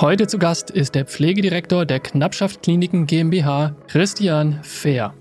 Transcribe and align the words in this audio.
Heute 0.00 0.28
zu 0.28 0.38
Gast 0.38 0.70
ist 0.70 0.94
der 0.94 1.06
Pflegedirektor 1.06 1.84
der 1.84 1.98
Knappschaft 1.98 2.62
Kliniken 2.62 3.08
GmbH, 3.08 3.74
Christian 3.88 4.60
Fehr. 4.62 5.12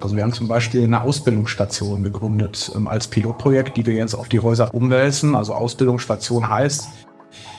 Also 0.00 0.14
wir 0.14 0.22
haben 0.22 0.32
zum 0.32 0.46
Beispiel 0.46 0.84
eine 0.84 1.00
Ausbildungsstation 1.00 2.04
gegründet 2.04 2.70
ähm, 2.76 2.86
als 2.86 3.08
Pilotprojekt, 3.08 3.76
die 3.76 3.84
wir 3.84 3.94
jetzt 3.94 4.14
auf 4.14 4.28
die 4.28 4.38
Häuser 4.38 4.72
umwälzen. 4.72 5.34
Also 5.34 5.54
Ausbildungsstation 5.54 6.48
heißt, 6.48 6.86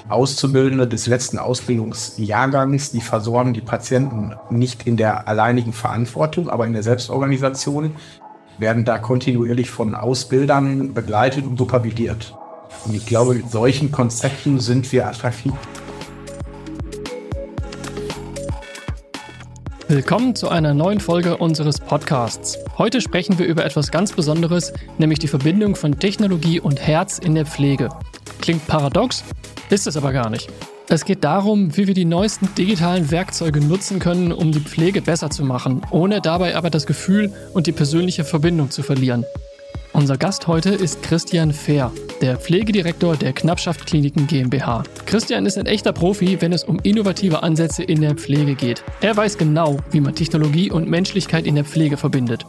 Auszubildende 0.08 0.88
des 0.88 1.06
letzten 1.08 1.38
Ausbildungsjahrgangs, 1.38 2.94
die 2.94 3.02
versorgen 3.02 3.54
die 3.54 3.60
Patienten 3.60 4.36
nicht 4.50 4.88
in 4.88 4.96
der 4.96 5.28
alleinigen 5.28 5.74
Verantwortung, 5.74 6.48
aber 6.50 6.66
in 6.66 6.72
der 6.72 6.84
Selbstorganisation, 6.84 7.94
werden 8.58 8.86
da 8.86 9.00
kontinuierlich 9.00 9.70
von 9.70 9.96
Ausbildern 9.96 10.94
begleitet 10.94 11.46
und 11.46 11.58
supervidiert. 11.58 12.38
Und 12.86 12.96
ich 12.96 13.06
glaube, 13.06 13.36
mit 13.36 13.52
solchen 13.52 13.92
Konzepten 13.92 14.60
sind 14.60 14.92
wir 14.92 15.08
attraktiv. 15.08 15.54
Willkommen 19.90 20.36
zu 20.36 20.50
einer 20.50 20.74
neuen 20.74 21.00
Folge 21.00 21.38
unseres 21.38 21.80
Podcasts. 21.80 22.58
Heute 22.78 23.00
sprechen 23.00 23.40
wir 23.40 23.46
über 23.46 23.64
etwas 23.64 23.90
ganz 23.90 24.12
Besonderes, 24.12 24.74
nämlich 24.98 25.20
die 25.20 25.30
Verbindung 25.30 25.76
von 25.76 25.98
Technologie 25.98 26.60
und 26.60 26.82
Herz 26.86 27.20
in 27.20 27.36
der 27.36 27.46
Pflege. 27.46 27.88
Klingt 28.42 28.68
paradox, 28.68 29.24
ist 29.70 29.88
es 29.88 29.96
aber 29.96 30.12
gar 30.12 30.30
nicht. 30.30 30.50
Es 30.90 31.06
geht 31.06 31.24
darum, 31.24 31.76
wie 31.76 31.88
wir 31.88 31.94
die 31.94 32.06
neuesten 32.06 32.54
digitalen 32.56 33.12
Werkzeuge 33.12 33.60
nutzen 33.60 34.00
können, 34.00 34.32
um 34.32 34.52
die 34.52 34.60
Pflege 34.60 35.02
besser 35.02 35.30
zu 35.30 35.44
machen, 35.44 35.82
ohne 35.92 36.22
dabei 36.22 36.56
aber 36.56 36.70
das 36.70 36.86
Gefühl 36.86 37.34
und 37.54 37.68
die 37.68 37.74
persönliche 37.74 38.24
Verbindung 38.24 38.72
zu 38.72 38.84
verlieren. 38.84 39.26
Unser 39.94 40.18
Gast 40.18 40.48
heute 40.48 40.70
ist 40.70 41.02
Christian 41.02 41.52
Fehr, 41.52 41.92
der 42.22 42.38
Pflegedirektor 42.38 43.16
der 43.16 43.34
Knappschaft 43.34 43.86
Kliniken 43.86 44.28
GmbH. 44.28 44.84
Christian 45.06 45.46
ist 45.46 45.58
ein 45.58 45.66
echter 45.66 45.94
Profi, 45.94 46.42
wenn 46.42 46.54
es 46.54 46.64
um 46.64 46.80
innovative 46.84 47.44
Ansätze 47.44 47.84
in 47.84 48.02
der 48.02 48.16
Pflege 48.16 48.56
geht. 48.56 48.84
Er 49.02 49.16
weiß 49.16 49.38
genau, 49.38 49.78
wie 49.92 50.00
man 50.00 50.16
Technologie 50.16 50.72
und 50.72 50.90
Menschlichkeit 50.90 51.46
in 51.46 51.56
der 51.56 51.66
Pflege 51.66 51.98
verbindet. 51.98 52.46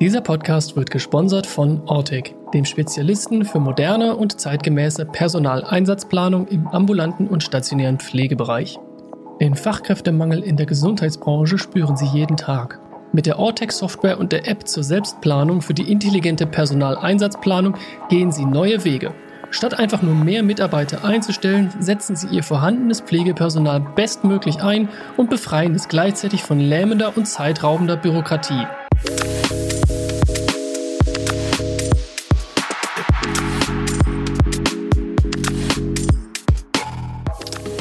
Dieser 0.00 0.20
Podcast 0.20 0.76
wird 0.76 0.90
gesponsert 0.90 1.46
von 1.46 1.82
Ortec, 1.86 2.34
dem 2.54 2.64
Spezialisten 2.64 3.44
für 3.44 3.58
moderne 3.58 4.14
und 4.16 4.40
zeitgemäße 4.40 5.06
Personaleinsatzplanung 5.06 6.46
im 6.48 6.68
ambulanten 6.68 7.26
und 7.26 7.42
stationären 7.42 7.98
Pflegebereich. 7.98 8.78
Den 9.40 9.54
Fachkräftemangel 9.54 10.42
in 10.42 10.56
der 10.56 10.66
Gesundheitsbranche 10.66 11.58
spüren 11.58 11.96
sie 11.96 12.06
jeden 12.06 12.36
Tag. 12.36 12.80
Mit 13.10 13.24
der 13.24 13.38
Ortec-Software 13.38 14.18
und 14.18 14.32
der 14.32 14.46
App 14.46 14.68
zur 14.68 14.82
Selbstplanung 14.82 15.62
für 15.62 15.72
die 15.72 15.90
intelligente 15.90 16.46
Personaleinsatzplanung 16.46 17.74
gehen 18.10 18.32
sie 18.32 18.44
neue 18.44 18.84
Wege. 18.84 19.14
Statt 19.50 19.78
einfach 19.78 20.02
nur 20.02 20.14
mehr 20.14 20.42
Mitarbeiter 20.42 21.04
einzustellen, 21.06 21.72
setzen 21.80 22.16
sie 22.16 22.26
ihr 22.28 22.42
vorhandenes 22.42 23.00
Pflegepersonal 23.00 23.80
bestmöglich 23.80 24.62
ein 24.62 24.90
und 25.16 25.30
befreien 25.30 25.74
es 25.74 25.88
gleichzeitig 25.88 26.42
von 26.42 26.60
lähmender 26.60 27.16
und 27.16 27.26
zeitraubender 27.26 27.96
Bürokratie. 27.96 28.66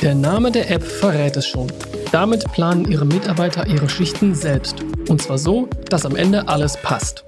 Der 0.02 0.16
Name 0.16 0.52
der 0.52 0.72
App 0.72 0.84
verrät 0.84 1.36
es 1.36 1.48
schon. 1.48 1.68
Damit 2.14 2.50
planen 2.54 2.90
Ihre 2.90 3.06
Mitarbeiter 3.06 3.68
ihre 3.68 3.90
Schichten 3.90 4.34
selbst. 4.34 4.78
Und 5.08 5.22
zwar 5.22 5.38
so, 5.38 5.68
dass 5.90 6.06
am 6.06 6.16
Ende 6.16 6.48
alles 6.48 6.78
passt. 6.78 7.24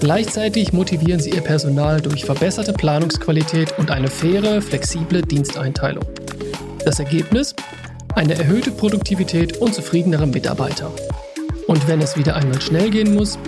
Gleichzeitig 0.00 0.72
motivieren 0.72 1.20
Sie 1.20 1.30
Ihr 1.30 1.42
Personal 1.42 2.00
durch 2.00 2.24
verbesserte 2.24 2.72
Planungsqualität 2.72 3.78
und 3.78 3.90
eine 3.90 4.08
faire, 4.08 4.60
flexible 4.60 5.22
Diensteinteilung. 5.22 6.04
Das 6.84 6.98
Ergebnis? 6.98 7.54
Eine 8.14 8.34
erhöhte 8.34 8.72
Produktivität 8.72 9.58
und 9.58 9.74
zufriedenere 9.74 10.26
Mitarbeiter. 10.26 10.90
Und 11.66 11.86
wenn 11.88 12.00
es 12.00 12.16
wieder 12.16 12.36
einmal 12.36 12.60
schnell 12.60 12.90
gehen 12.90 13.14
muss, 13.14 13.38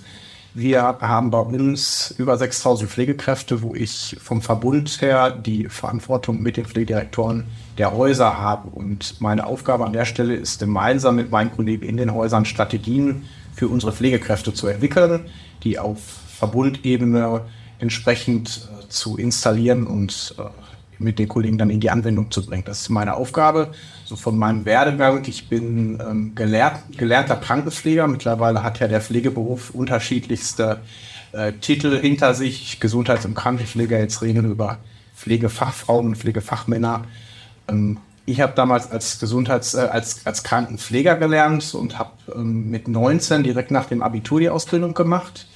Wir 0.56 0.84
haben 0.84 1.32
bei 1.32 1.40
uns 1.40 2.14
über 2.16 2.38
6000 2.38 2.88
Pflegekräfte, 2.88 3.64
wo 3.64 3.74
ich 3.74 4.16
vom 4.22 4.44
Verbund 4.44 5.02
her 5.02 5.32
die 5.32 5.68
Verantwortung 5.68 6.44
mit 6.44 6.58
den 6.58 6.66
Pflegedirektoren 6.66 7.46
der 7.80 7.92
Häuser 7.92 8.38
habe. 8.38 8.70
Und 8.70 9.20
meine 9.20 9.48
Aufgabe 9.48 9.84
an 9.84 9.94
der 9.94 10.06
Stelle 10.06 10.36
ist, 10.36 10.60
gemeinsam 10.60 11.16
mit 11.16 11.32
meinen 11.32 11.52
Kollegen 11.52 11.88
in 11.88 11.98
den 11.98 12.14
Häusern 12.14 12.46
Strategien 12.46 13.26
für 13.56 13.68
unsere 13.68 13.94
Pflegekräfte 13.94 14.54
zu 14.54 14.68
entwickeln, 14.68 15.26
die 15.64 15.80
auf 15.80 15.98
Verbundebene 16.38 17.42
entsprechend 17.80 18.70
äh, 18.72 18.90
zu 18.90 19.18
installieren 19.18 19.88
und 19.88 20.36
äh, 20.38 20.44
mit 21.00 21.20
den 21.20 21.28
Kollegen 21.28 21.58
dann 21.58 21.70
in 21.70 21.80
die 21.80 21.90
Anwendung 21.90 22.32
zu 22.32 22.46
bringen. 22.46 22.64
Das 22.66 22.82
ist 22.82 22.90
meine 22.90 23.16
Aufgabe. 23.16 23.72
So 24.06 24.16
von 24.16 24.38
meinem 24.38 24.66
Werdegang. 24.66 25.24
Ich 25.26 25.50
bin 25.50 26.00
ähm, 26.00 26.36
gelehrt, 26.36 26.80
gelernter 26.98 27.36
Krankenpfleger. 27.36 28.08
Mittlerweile 28.08 28.64
hat 28.64 28.80
ja 28.80 28.88
der 28.88 29.02
Pflegeberuf 29.02 29.72
unterschiedlichste 29.72 30.80
äh, 31.32 31.54
Titel 31.54 32.00
hinter 32.00 32.34
sich. 32.34 32.80
Gesundheits- 32.80 33.26
und 33.26 33.36
Krankenpfleger. 33.36 34.00
Jetzt 34.00 34.22
reden 34.22 34.50
über 34.50 34.78
Pflegefachfrauen 35.16 36.08
und 36.08 36.16
Pflegefachmänner. 36.18 37.06
Ähm, 37.68 37.98
ich 38.26 38.40
habe 38.40 38.54
damals 38.56 38.90
als 38.90 39.20
Gesundheits-, 39.20 39.74
äh, 39.74 39.88
als, 39.92 40.26
als 40.26 40.44
Krankenpfleger 40.44 41.16
gelernt 41.16 41.74
und 41.76 42.00
habe 42.00 42.12
ähm, 42.36 42.70
mit 42.70 42.88
19 42.88 43.44
direkt 43.44 43.72
nach 43.72 43.86
dem 43.86 44.02
Abitur 44.02 44.40
die 44.40 44.50
Ausbildung 44.50 44.94
gemacht 44.94 45.48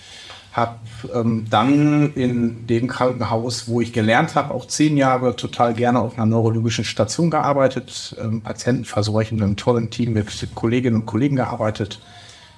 habe 0.57 0.79
ähm, 1.13 1.45
dann 1.51 2.13
in 2.15 2.65
dem 2.65 2.87
Krankenhaus, 2.87 3.67
wo 3.67 3.79
ich 3.79 3.93
gelernt 3.93 4.33
habe, 4.33 4.53
auch 4.55 4.65
zehn 4.65 4.97
Jahre 4.97 5.35
total 5.35 5.75
gerne 5.75 5.99
auf 5.99 6.17
einer 6.17 6.25
neurologischen 6.25 6.83
Station 6.83 7.29
gearbeitet, 7.29 8.15
ähm, 8.19 8.41
Patienten 8.41 8.83
versorgt 8.83 9.31
in 9.31 9.41
einem 9.41 9.55
tollen 9.55 9.91
Team 9.91 10.13
mit 10.13 10.47
Kolleginnen 10.55 11.01
und 11.01 11.05
Kollegen 11.05 11.35
gearbeitet, 11.35 11.99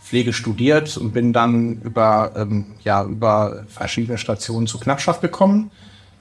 Pflege 0.02 0.32
studiert 0.32 0.96
und 0.96 1.12
bin 1.12 1.34
dann 1.34 1.82
über, 1.82 2.32
ähm, 2.38 2.68
ja, 2.86 3.04
über 3.04 3.66
verschiedene 3.68 4.18
Stationen 4.18 4.66
zur 4.66 4.80
Knappschaft 4.80 5.20
gekommen. 5.22 5.70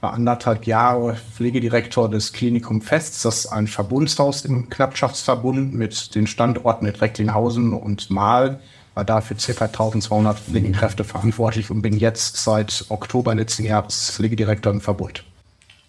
War 0.01 0.13
anderthalb 0.13 0.67
Jahre 0.67 1.15
Pflegedirektor 1.15 2.09
des 2.09 2.33
Klinikum 2.33 2.81
Fests, 2.81 3.21
das 3.21 3.45
ist 3.45 3.47
ein 3.47 3.67
Verbundshaus 3.67 4.43
im 4.43 4.69
Knappschaftsverbund 4.69 5.73
mit 5.73 6.13
den 6.13 6.27
Standorten 6.27 6.85
in 6.87 6.95
Recklinghausen 6.95 7.71
und 7.71 8.09
Mahl 8.09 8.59
war 8.99 9.05
dafür 9.05 9.37
ca. 9.37 9.65
1200 9.65 10.37
Pflegekräfte 10.39 11.05
verantwortlich 11.05 11.71
und 11.71 11.81
bin 11.81 11.97
jetzt 11.97 12.35
seit 12.35 12.85
Oktober 12.89 13.33
letzten 13.33 13.63
Jahres 13.63 14.11
Pflegedirektor 14.11 14.73
im 14.73 14.81
Verbund. 14.81 15.23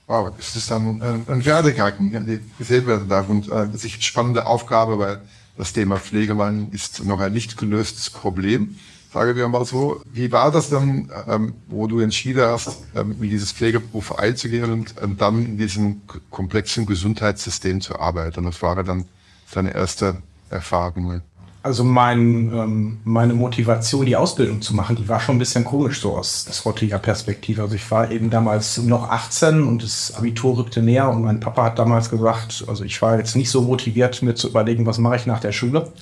Wow, 0.07 0.33
das 0.37 0.55
ist 0.55 0.71
dann 0.71 1.03
ein, 1.03 1.25
ein 1.27 1.45
Werdegang, 1.45 2.13
der 2.13 2.39
gesehen 2.59 2.87
werden 2.87 3.09
darf 3.09 3.29
und 3.29 3.51
äh, 3.51 3.67
sich 3.77 4.01
spannende 4.05 4.47
Aufgabe, 4.47 4.99
weil 4.99 5.21
das 5.57 5.73
Thema 5.73 5.97
Pflegemangel 5.97 6.69
ist 6.73 7.05
noch 7.05 7.19
ein 7.19 7.33
nicht 7.33 7.57
gelöstes 7.57 8.11
Problem. 8.11 8.77
Sagen 9.13 9.35
wir 9.35 9.49
mal 9.49 9.65
so, 9.65 10.01
wie 10.13 10.31
war 10.31 10.53
das 10.53 10.71
dann, 10.71 11.11
ähm, 11.27 11.55
wo 11.67 11.89
du 11.89 11.99
entschieden 11.99 12.43
hast, 12.43 12.85
ähm, 12.95 13.17
in 13.21 13.29
dieses 13.29 13.51
Pflegeberuf 13.51 14.17
einzugehen 14.17 14.71
und 14.71 14.95
ähm, 15.03 15.17
dann 15.17 15.45
in 15.45 15.59
diesem 15.59 16.03
komplexen 16.31 16.87
Gesundheitssystem 16.87 17.81
zu 17.81 17.99
arbeiten? 17.99 18.45
Das 18.45 18.63
war 18.63 18.81
dann 18.85 19.07
deine 19.53 19.75
erste 19.75 20.19
Erfahrung. 20.49 21.23
Also 21.63 21.85
mein, 21.85 22.51
ähm, 22.55 23.01
meine 23.05 23.35
Motivation, 23.35 24.07
die 24.07 24.17
Ausbildung 24.17 24.63
zu 24.63 24.75
machen, 24.75 24.97
die 24.97 25.07
war 25.09 25.21
schon 25.21 25.37
ein 25.37 25.39
bisschen 25.39 25.65
komisch 25.65 26.01
so 26.01 26.17
aus, 26.17 26.47
aus 26.49 26.65
heutiger 26.65 26.99
Perspektive. 26.99 27.61
Also 27.61 27.75
ich 27.75 27.91
war 27.91 28.11
eben 28.11 28.31
damals 28.31 28.79
noch 28.79 29.11
18 29.11 29.63
und 29.63 29.83
das 29.83 30.15
Abitur 30.15 30.57
rückte 30.57 30.81
näher 30.81 31.11
und 31.11 31.23
mein 31.23 31.39
Papa 31.39 31.65
hat 31.65 31.79
damals 31.79 32.09
gesagt, 32.09 32.65
also 32.67 32.83
ich 32.83 33.03
war 33.03 33.19
jetzt 33.19 33.37
nicht 33.37 33.51
so 33.51 33.61
motiviert, 33.61 34.23
mir 34.23 34.35
zu 34.35 34.49
überlegen, 34.49 34.87
was 34.87 34.97
mache 34.97 35.17
ich 35.17 35.27
nach 35.27 35.41
der 35.41 35.53
Schule. 35.53 35.93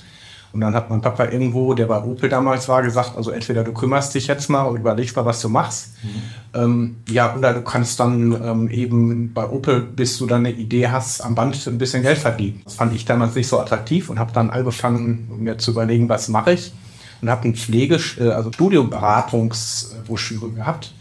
Und 0.52 0.62
dann 0.62 0.74
hat 0.74 0.88
mein 0.88 1.02
Papa 1.02 1.26
irgendwo, 1.26 1.74
der 1.74 1.86
bei 1.86 2.02
Opel 2.02 2.28
damals 2.28 2.68
war, 2.68 2.82
gesagt, 2.82 3.16
also 3.16 3.30
entweder 3.30 3.64
du 3.64 3.72
kümmerst 3.72 4.14
dich 4.14 4.28
jetzt 4.28 4.48
mal 4.48 4.62
und 4.62 4.78
überlegst 4.78 5.14
mal, 5.14 5.26
was 5.26 5.42
du 5.42 5.50
machst. 5.50 5.92
Mhm. 6.02 6.08
Ähm, 6.54 6.96
ja, 7.10 7.36
oder 7.36 7.52
du 7.52 7.62
kannst 7.62 8.00
dann 8.00 8.32
ähm, 8.32 8.70
eben 8.70 9.34
bei 9.34 9.48
Opel, 9.48 9.82
bis 9.82 10.16
du 10.16 10.26
dann 10.26 10.46
eine 10.46 10.54
Idee 10.54 10.88
hast, 10.88 11.20
am 11.20 11.34
Band 11.34 11.66
ein 11.66 11.76
bisschen 11.76 12.02
Geld 12.02 12.18
verdienen. 12.18 12.62
Das 12.64 12.74
fand 12.74 12.94
ich 12.94 13.04
damals 13.04 13.34
nicht 13.34 13.48
so 13.48 13.60
attraktiv 13.60 14.08
und 14.08 14.18
habe 14.18 14.32
dann 14.32 14.48
angefangen, 14.48 15.28
mir 15.38 15.58
zu 15.58 15.72
überlegen, 15.72 16.08
was 16.08 16.28
mache 16.28 16.52
ich. 16.52 16.72
Und 17.20 17.28
habe 17.28 17.48
ein 17.48 17.54
Pflege, 17.54 18.00
äh, 18.18 18.30
also 18.30 18.50
Studiumberatungsbroschüre 18.50 20.52
gehabt. 20.52 20.94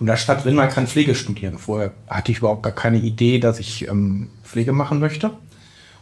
Und 0.00 0.06
da 0.06 0.16
stand 0.16 0.44
drin, 0.44 0.54
man 0.54 0.70
kann 0.70 0.86
Pflege 0.86 1.14
studieren. 1.14 1.58
Vorher 1.58 1.92
hatte 2.08 2.32
ich 2.32 2.38
überhaupt 2.38 2.62
gar 2.62 2.72
keine 2.72 2.98
Idee, 2.98 3.38
dass 3.38 3.60
ich 3.60 3.86
ähm, 3.88 4.30
Pflege 4.42 4.72
machen 4.72 4.98
möchte. 4.98 5.30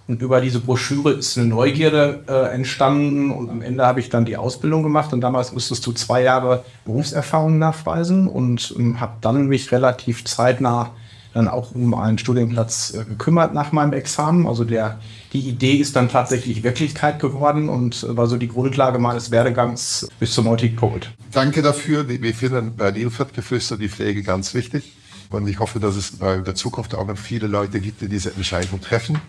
Und 0.08 0.22
über 0.22 0.40
diese 0.40 0.60
Broschüre 0.60 1.12
ist 1.12 1.36
eine 1.36 1.48
Neugierde 1.48 2.22
äh, 2.28 2.54
entstanden 2.54 3.32
und 3.32 3.50
am 3.50 3.60
Ende 3.60 3.84
habe 3.84 3.98
ich 3.98 4.08
dann 4.08 4.24
die 4.24 4.36
Ausbildung 4.36 4.84
gemacht 4.84 5.12
und 5.12 5.20
damals 5.20 5.52
musstest 5.52 5.84
du 5.84 5.92
zwei 5.92 6.22
Jahre 6.22 6.64
Berufserfahrung 6.84 7.58
nachweisen 7.58 8.28
und 8.28 8.72
ähm, 8.78 9.00
habe 9.00 9.14
dann 9.20 9.48
mich 9.48 9.72
relativ 9.72 10.24
zeitnah 10.24 10.92
dann 11.34 11.48
auch 11.48 11.74
um 11.74 11.92
einen 11.94 12.18
Studienplatz 12.18 12.94
äh, 12.94 13.04
gekümmert 13.04 13.52
nach 13.52 13.72
meinem 13.72 13.92
Examen. 13.92 14.46
Also 14.46 14.64
der, 14.64 15.00
die 15.32 15.40
Idee 15.40 15.74
ist 15.74 15.96
dann 15.96 16.08
tatsächlich 16.08 16.62
Wirklichkeit 16.62 17.18
geworden 17.18 17.68
und 17.68 18.04
äh, 18.04 18.16
war 18.16 18.28
so 18.28 18.36
die 18.36 18.48
Grundlage 18.48 19.00
meines 19.00 19.32
Werdegangs 19.32 20.08
bis 20.20 20.32
zum 20.32 20.48
heutigen 20.48 20.76
Punkt. 20.76 21.12
Danke 21.32 21.62
dafür. 21.62 22.08
Wir 22.08 22.34
finden 22.34 22.76
bei 22.76 22.92
Nilpferdgeflüster 22.92 23.76
die 23.76 23.88
Pflege 23.88 24.22
ganz 24.22 24.54
wichtig. 24.54 24.96
Und 25.30 25.48
ich 25.48 25.58
hoffe, 25.58 25.80
dass 25.80 25.96
es 25.96 26.10
in 26.20 26.44
der 26.44 26.54
Zukunft 26.54 26.94
auch 26.94 27.04
noch 27.04 27.18
viele 27.18 27.48
Leute 27.48 27.80
gibt, 27.80 28.00
die 28.00 28.08
diese 28.08 28.32
Entscheidung 28.32 28.80
treffen. 28.80 29.20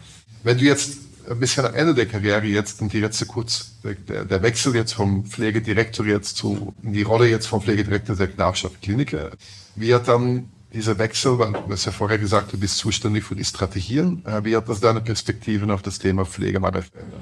Wenn 0.48 0.58
du 0.58 0.64
jetzt 0.64 1.00
ein 1.30 1.40
bisschen 1.40 1.66
am 1.66 1.76
Ende 1.76 1.94
der 1.94 2.06
Karriere 2.06 2.46
jetzt 2.46 2.82
und 2.82 2.94
die 2.94 3.02
letzte 3.02 3.26
kurz, 3.26 3.74
der, 3.84 4.24
der 4.24 4.42
Wechsel 4.42 4.74
jetzt 4.76 4.94
vom 4.94 5.26
Pflegedirektor 5.26 6.06
jetzt 6.06 6.38
zu, 6.38 6.74
die 6.82 7.02
Rolle 7.02 7.28
jetzt 7.28 7.48
vom 7.48 7.62
Pflegedirektor 7.62 8.16
der 8.16 8.30
Knappschaft 8.30 8.82
Klinik, 8.82 9.12
äh, 9.12 9.32
wird 9.76 10.08
dann 10.08 10.48
dieser 10.74 10.98
Wechsel, 11.00 11.38
weil 11.38 11.52
du 11.52 11.70
hast 11.70 11.84
ja 11.84 11.92
vorher 11.92 12.18
gesagt, 12.18 12.54
du 12.54 12.58
bist 12.58 12.78
zuständig 12.78 13.26
für 13.26 13.36
die 13.36 13.44
Strategien, 13.44 14.24
äh, 14.26 14.46
wie 14.46 14.56
hat 14.56 14.70
das 14.70 14.80
deine 14.80 15.02
Perspektiven 15.02 15.70
auf 15.70 15.82
das 15.82 16.00
Thema 16.00 16.24
Pflegemangel 16.24 16.84
verändert? 16.84 17.22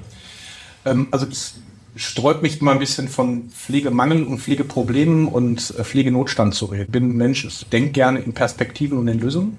Ähm, 0.84 1.08
also 1.10 1.26
es 1.26 1.54
sträubt 1.96 2.42
mich 2.42 2.62
mal 2.62 2.74
ein 2.74 2.78
bisschen 2.78 3.08
von 3.08 3.50
Pflegemangel 3.50 4.22
und 4.22 4.38
Pflegeproblemen 4.38 5.26
und 5.26 5.74
äh, 5.76 5.82
Pflegenotstand 5.82 6.54
zu 6.54 6.66
reden. 6.66 6.84
Ich 6.84 6.90
bin 6.92 7.10
ein 7.10 7.16
Mensch, 7.16 7.44
ich 7.44 7.66
denke 7.70 7.90
gerne 7.90 8.20
in 8.20 8.34
Perspektiven 8.34 8.98
und 8.98 9.08
in 9.08 9.18
Lösungen. 9.18 9.58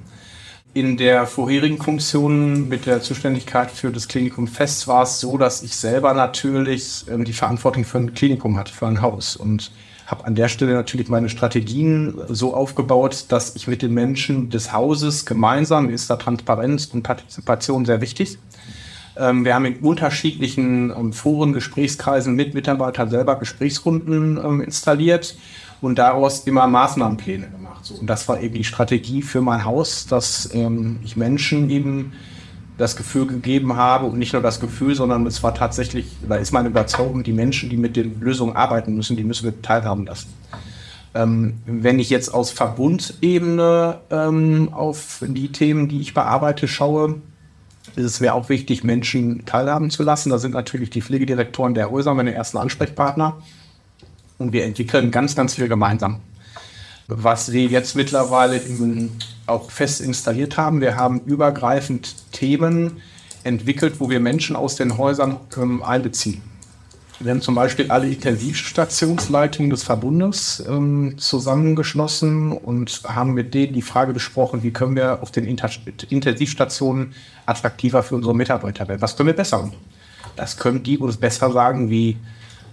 In 0.77 0.95
der 0.95 1.25
vorherigen 1.25 1.81
Funktion 1.81 2.69
mit 2.69 2.85
der 2.85 3.01
Zuständigkeit 3.01 3.71
für 3.71 3.91
das 3.91 4.07
Klinikum 4.07 4.47
Fest 4.47 4.87
war 4.87 5.01
es 5.01 5.19
so, 5.19 5.35
dass 5.39 5.63
ich 5.63 5.75
selber 5.75 6.13
natürlich 6.13 7.03
ähm, 7.09 7.25
die 7.25 7.33
Verantwortung 7.33 7.83
für 7.83 7.97
ein 7.97 8.13
Klinikum 8.13 8.59
hatte, 8.59 8.71
für 8.71 8.85
ein 8.85 9.01
Haus 9.01 9.35
und 9.35 9.71
habe 10.05 10.25
an 10.25 10.35
der 10.35 10.49
Stelle 10.49 10.75
natürlich 10.75 11.09
meine 11.09 11.29
Strategien 11.29 12.13
so 12.29 12.53
aufgebaut, 12.53 13.25
dass 13.29 13.55
ich 13.55 13.67
mit 13.67 13.81
den 13.81 13.91
Menschen 13.91 14.51
des 14.51 14.71
Hauses 14.71 15.25
gemeinsam, 15.25 15.89
ist 15.89 16.11
da 16.11 16.15
Transparenz 16.15 16.85
und 16.93 17.01
Partizipation 17.01 17.83
sehr 17.85 17.99
wichtig. 17.99 18.37
Ähm, 19.17 19.45
wir 19.45 19.55
haben 19.55 19.65
in 19.65 19.77
unterschiedlichen 19.77 20.91
ähm, 20.91 21.11
Foren, 21.11 21.53
Gesprächskreisen 21.53 22.35
mit 22.35 22.53
Mitarbeitern 22.53 23.09
selber 23.09 23.39
Gesprächsrunden 23.39 24.61
installiert 24.61 25.35
und 25.81 25.97
daraus 25.97 26.41
immer 26.41 26.67
Maßnahmenpläne 26.67 27.47
gemacht. 27.49 27.66
Und 27.91 28.07
das 28.07 28.27
war 28.27 28.41
eben 28.41 28.55
die 28.55 28.63
Strategie 28.63 29.21
für 29.21 29.41
mein 29.41 29.65
Haus, 29.65 30.07
dass 30.07 30.49
ähm, 30.53 30.99
ich 31.03 31.17
Menschen 31.17 31.69
eben 31.69 32.13
das 32.77 32.95
Gefühl 32.95 33.25
gegeben 33.25 33.75
habe 33.75 34.05
und 34.05 34.19
nicht 34.19 34.33
nur 34.33 34.41
das 34.41 34.59
Gefühl, 34.59 34.93
sondern 34.95 35.25
es 35.25 35.41
war 35.41 35.55
tatsächlich, 35.55 36.05
da 36.27 36.35
ist 36.35 36.51
meine 36.51 36.69
Überzeugung, 36.69 37.23
die 37.23 37.33
Menschen, 37.33 37.69
die 37.69 37.77
mit 37.77 37.95
den 37.95 38.19
Lösungen 38.19 38.55
arbeiten 38.55 38.95
müssen, 38.95 39.17
die 39.17 39.23
müssen 39.23 39.45
wir 39.45 39.61
teilhaben 39.61 40.05
lassen. 40.05 40.27
Ähm, 41.15 41.55
wenn 41.65 41.97
ich 41.97 42.09
jetzt 42.09 42.29
aus 42.29 42.51
Verbundebene 42.51 43.99
ähm, 44.11 44.69
auf 44.71 45.23
die 45.27 45.51
Themen, 45.51 45.87
die 45.87 46.01
ich 46.01 46.13
bearbeite, 46.13 46.67
schaue, 46.67 47.21
ist 47.95 48.05
es 48.05 48.21
wäre 48.21 48.35
auch 48.35 48.49
wichtig, 48.49 48.83
Menschen 48.83 49.45
teilhaben 49.45 49.89
zu 49.89 50.03
lassen. 50.03 50.29
Da 50.29 50.37
sind 50.37 50.53
natürlich 50.53 50.91
die 50.91 51.01
Pflegedirektoren 51.01 51.73
der 51.73 51.89
Häuser 51.89 52.13
meine 52.13 52.33
ersten 52.33 52.57
Ansprechpartner. 52.57 53.37
Und 54.37 54.53
wir 54.53 54.65
entwickeln 54.65 55.09
ganz, 55.09 55.35
ganz 55.35 55.55
viel 55.55 55.67
gemeinsam. 55.67 56.19
Was 57.07 57.53
wir 57.53 57.65
jetzt 57.67 57.95
mittlerweile 57.95 58.59
auch 59.45 59.71
fest 59.71 60.01
installiert 60.01 60.57
haben, 60.57 60.81
wir 60.81 60.97
haben 60.97 61.21
übergreifend 61.21 62.31
Themen 62.33 63.01
entwickelt, 63.45 63.95
wo 63.99 64.09
wir 64.09 64.19
Menschen 64.19 64.57
aus 64.57 64.75
den 64.75 64.97
Häusern 64.97 65.37
ähm, 65.55 65.81
einbeziehen. 65.83 66.41
Wir 67.21 67.31
haben 67.31 67.41
zum 67.41 67.55
Beispiel 67.55 67.89
alle 67.89 68.07
Intensivstationsleitungen 68.07 69.69
des 69.69 69.83
Verbundes 69.83 70.61
ähm, 70.67 71.17
zusammengeschlossen 71.17 72.51
und 72.51 73.01
haben 73.05 73.33
mit 73.33 73.53
denen 73.53 73.73
die 73.73 73.81
Frage 73.81 74.11
besprochen, 74.11 74.61
wie 74.61 74.71
können 74.71 74.97
wir 74.97 75.23
auf 75.23 75.31
den 75.31 75.45
Inter 75.45 75.69
Intensivstationen 76.09 77.13
attraktiver 77.45 78.03
für 78.03 78.15
unsere 78.15 78.35
Mitarbeiter 78.35 78.87
werden. 78.89 79.01
Was 79.01 79.15
können 79.15 79.27
wir 79.27 79.35
besser? 79.35 79.71
Das 80.35 80.57
können 80.57 80.83
die 80.83 80.97
uns 80.97 81.15
besser 81.15 81.53
sagen, 81.53 81.89
wie 81.89 82.17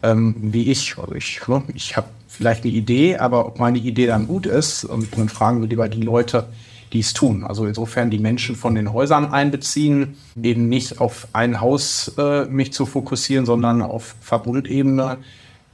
ähm, 0.04 0.34
wie 0.38 0.70
ich. 0.70 0.96
Also 0.98 1.14
ich, 1.14 1.40
ne, 1.48 1.62
ich 1.74 1.96
habe 1.96 2.06
vielleicht 2.28 2.64
eine 2.64 2.72
Idee, 2.72 3.16
aber 3.16 3.46
ob 3.46 3.58
meine 3.58 3.78
Idee 3.78 4.06
dann 4.06 4.26
gut 4.26 4.46
ist, 4.46 4.84
und 4.84 5.16
dann 5.16 5.28
fragen 5.28 5.60
wir 5.60 5.68
lieber 5.68 5.88
die 5.88 6.02
Leute, 6.02 6.46
die 6.92 7.00
es 7.00 7.12
tun. 7.12 7.42
Also 7.42 7.66
insofern 7.66 8.10
die 8.10 8.18
Menschen 8.18 8.54
von 8.54 8.74
den 8.74 8.92
Häusern 8.92 9.32
einbeziehen, 9.32 10.16
eben 10.40 10.68
nicht 10.68 11.00
auf 11.00 11.26
ein 11.32 11.60
Haus 11.60 12.12
äh, 12.18 12.44
mich 12.44 12.72
zu 12.72 12.86
fokussieren, 12.86 13.46
sondern 13.46 13.82
auf 13.82 14.14
Verbundebene. 14.20 15.18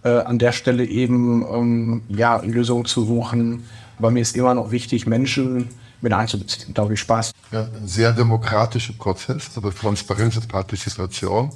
Äh, 0.03 0.21
an 0.21 0.39
der 0.39 0.53
Stelle 0.53 0.87
eben 0.87 1.45
ähm, 1.53 2.03
ja, 2.09 2.41
Lösungen 2.43 2.87
zu 2.87 3.05
suchen. 3.05 3.65
Aber 3.99 4.11
mir 4.11 4.21
ist 4.21 4.35
immer 4.35 4.55
noch 4.55 4.71
wichtig, 4.71 5.07
Menschen 5.07 5.69
mit 6.01 6.15
einzubeziehen. 6.15 6.73
Da 6.73 6.85
habe 6.85 6.95
ich 6.95 7.01
Spaß. 7.01 7.33
Ja, 7.53 7.65
ein 7.65 7.87
sehr 7.87 8.13
demokratischer 8.15 8.95
Prozess, 8.95 9.51
aber 9.57 9.75
Transparenz 9.75 10.37
und 10.37 10.49
Partizipation. 10.49 11.51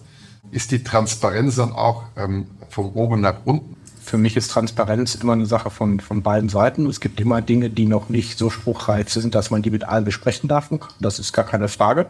Ist 0.51 0.71
die 0.71 0.83
Transparenz 0.85 1.57
dann 1.57 1.73
auch 1.73 2.05
ähm, 2.17 2.47
von 2.69 2.93
oben 2.93 3.21
nach 3.21 3.37
unten? 3.45 3.77
Für 4.03 4.19
mich 4.19 4.37
ist 4.37 4.51
Transparenz 4.51 5.15
immer 5.15 5.33
eine 5.33 5.47
Sache 5.47 5.71
von, 5.71 5.99
von 5.99 6.23
beiden 6.23 6.49
Seiten. 6.49 6.87
Es 6.87 7.01
gibt 7.01 7.21
immer 7.21 7.41
Dinge, 7.41 7.71
die 7.71 7.87
noch 7.87 8.11
nicht 8.11 8.37
so 8.37 8.51
spruchreif 8.51 9.11
sind, 9.11 9.35
dass 9.35 9.51
man 9.51 9.63
die 9.63 9.71
mit 9.71 9.85
allen 9.85 10.05
besprechen 10.05 10.49
darf. 10.49 10.71
Das 11.01 11.19
ist 11.19 11.33
gar 11.33 11.47
keine 11.47 11.69
Frage. 11.69 12.07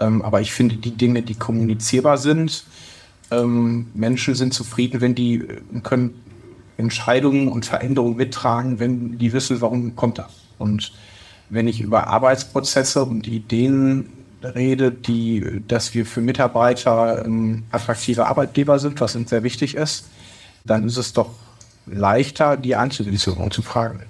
Ähm, 0.00 0.22
aber 0.22 0.40
ich 0.40 0.52
finde, 0.52 0.76
die 0.76 0.90
Dinge, 0.90 1.22
die 1.22 1.34
kommunizierbar 1.34 2.18
sind, 2.18 2.64
ähm, 3.30 3.86
Menschen 3.94 4.34
sind 4.34 4.52
zufrieden, 4.52 5.00
wenn 5.00 5.14
die 5.14 5.36
äh, 5.36 5.60
können 5.82 6.14
Entscheidungen 6.76 7.48
und 7.48 7.64
Veränderungen 7.66 8.16
mittragen, 8.16 8.80
wenn 8.80 9.18
die 9.18 9.32
wissen, 9.32 9.60
warum 9.60 9.94
kommt 9.94 10.18
das. 10.18 10.32
Und 10.58 10.92
wenn 11.48 11.68
ich 11.68 11.80
über 11.80 12.08
Arbeitsprozesse 12.08 13.04
und 13.04 13.26
Ideen 13.26 14.08
rede, 14.44 14.90
die, 14.90 15.62
dass 15.66 15.94
wir 15.94 16.06
für 16.06 16.20
Mitarbeiter 16.20 17.24
ähm, 17.24 17.64
attraktive 17.70 18.26
Arbeitgeber 18.26 18.78
sind, 18.78 19.00
was 19.00 19.16
uns 19.16 19.30
sehr 19.30 19.42
wichtig 19.42 19.74
ist, 19.74 20.06
dann 20.64 20.84
ist 20.84 20.96
es 20.96 21.12
doch 21.12 21.30
leichter, 21.86 22.56
die 22.56 22.76
Einzeldivision 22.76 23.50
zu 23.50 23.62
fragen. 23.62 24.02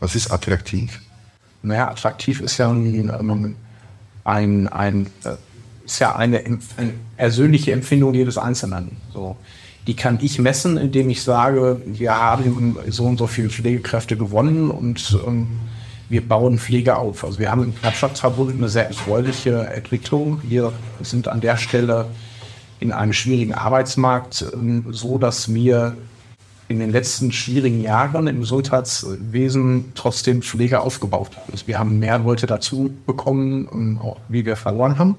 Was 0.00 0.14
ist 0.14 0.30
attraktiv? 0.30 1.00
Naja, 1.62 1.88
attraktiv 1.88 2.40
ist 2.40 2.58
ja 2.58 2.70
ein, 2.70 3.10
ein, 3.10 3.56
ein, 4.24 4.68
ein 4.68 5.06
äh, 5.24 5.36
ist 5.84 5.98
ja 5.98 6.14
eine, 6.14 6.44
eine, 6.76 6.92
persönliche 7.16 7.72
Empfindung 7.72 8.14
jedes 8.14 8.38
Einzelnen. 8.38 8.96
So. 9.12 9.36
Die 9.86 9.96
kann 9.96 10.18
ich 10.20 10.38
messen, 10.38 10.76
indem 10.76 11.08
ich 11.08 11.22
sage, 11.22 11.80
wir 11.86 12.14
haben 12.14 12.76
so 12.88 13.06
und 13.06 13.16
so 13.16 13.26
viele 13.26 13.48
Pflegekräfte 13.48 14.16
gewonnen 14.16 14.70
und 14.70 15.18
ähm, 15.26 15.48
wir 16.08 16.26
bauen 16.26 16.58
Pflege 16.58 16.96
auf. 16.96 17.24
Also 17.24 17.38
wir 17.38 17.50
haben 17.50 17.64
im 17.64 17.74
Knappschaftsverbund 17.74 18.54
eine 18.54 18.68
sehr 18.68 18.86
erfreuliche 18.86 19.66
Entwicklung. 19.66 20.40
Wir 20.42 20.72
sind 21.02 21.28
an 21.28 21.40
der 21.40 21.56
Stelle 21.56 22.06
in 22.80 22.92
einem 22.92 23.12
schwierigen 23.12 23.54
Arbeitsmarkt 23.54 24.44
ähm, 24.52 24.86
so, 24.90 25.18
dass 25.18 25.52
wir 25.52 25.96
in 26.68 26.78
den 26.80 26.90
letzten 26.90 27.32
schwierigen 27.32 27.82
Jahren 27.82 28.26
im 28.26 28.40
Gesundheitswesen 28.40 29.92
trotzdem 29.94 30.42
Pflege 30.42 30.80
aufgebaut 30.80 31.30
haben. 31.36 31.52
Also 31.52 31.66
wir 31.66 31.78
haben 31.78 31.98
mehr 31.98 32.18
Leute 32.18 32.46
dazu 32.46 32.94
bekommen, 33.06 33.68
ähm, 33.72 34.00
wie 34.28 34.44
wir 34.44 34.56
verloren 34.56 34.98
haben. 34.98 35.16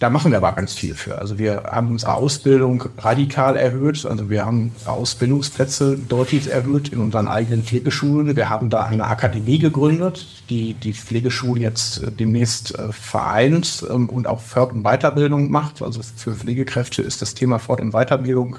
Da 0.00 0.10
machen 0.10 0.30
wir 0.30 0.38
aber 0.38 0.52
ganz 0.52 0.74
viel 0.74 0.94
für. 0.94 1.18
Also 1.18 1.38
wir 1.38 1.64
haben 1.64 1.90
unsere 1.90 2.14
Ausbildung 2.14 2.84
radikal 2.98 3.56
erhöht. 3.56 4.06
Also 4.06 4.30
wir 4.30 4.46
haben 4.46 4.72
Ausbildungsplätze 4.84 5.98
deutlich 5.98 6.52
erhöht 6.52 6.90
in 6.90 7.00
unseren 7.00 7.26
eigenen 7.26 7.64
Pflegeschulen. 7.64 8.36
Wir 8.36 8.48
haben 8.48 8.70
da 8.70 8.84
eine 8.84 9.04
Akademie 9.04 9.58
gegründet, 9.58 10.24
die 10.50 10.74
die 10.74 10.92
Pflegeschulen 10.92 11.60
jetzt 11.60 12.00
äh, 12.00 12.12
demnächst 12.12 12.78
äh, 12.78 12.92
vereint 12.92 13.84
ähm, 13.90 14.08
und 14.08 14.28
auch 14.28 14.40
Fort- 14.40 14.72
und 14.72 14.84
Weiterbildung 14.84 15.50
macht. 15.50 15.82
Also 15.82 16.00
für 16.16 16.32
Pflegekräfte 16.32 17.02
ist 17.02 17.20
das 17.20 17.34
Thema 17.34 17.58
Fort- 17.58 17.80
und 17.80 17.90
Weiterbildung 17.90 18.56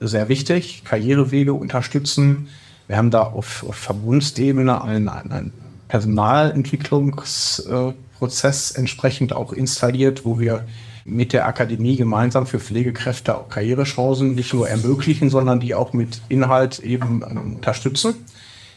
sehr 0.00 0.28
wichtig. 0.28 0.82
Karrierewege 0.84 1.54
unterstützen. 1.54 2.48
Wir 2.88 2.98
haben 2.98 3.10
da 3.10 3.22
auf, 3.22 3.64
auf 3.66 3.74
Verbundsebene 3.74 4.82
einen, 4.82 5.08
einen 5.08 5.52
Personalentwicklungs- 5.88 7.66
äh, 7.88 7.94
Prozess 8.18 8.70
entsprechend 8.72 9.32
auch 9.32 9.52
installiert, 9.52 10.24
wo 10.24 10.38
wir 10.38 10.64
mit 11.04 11.32
der 11.32 11.46
Akademie 11.46 11.96
gemeinsam 11.96 12.46
für 12.46 12.60
Pflegekräfte 12.60 13.36
auch 13.36 13.48
Karrierechancen 13.48 14.34
nicht 14.34 14.52
nur 14.52 14.68
ermöglichen, 14.68 15.30
sondern 15.30 15.60
die 15.60 15.74
auch 15.74 15.92
mit 15.92 16.20
Inhalt 16.28 16.80
eben 16.80 17.22
ähm, 17.28 17.54
unterstützen. 17.54 18.14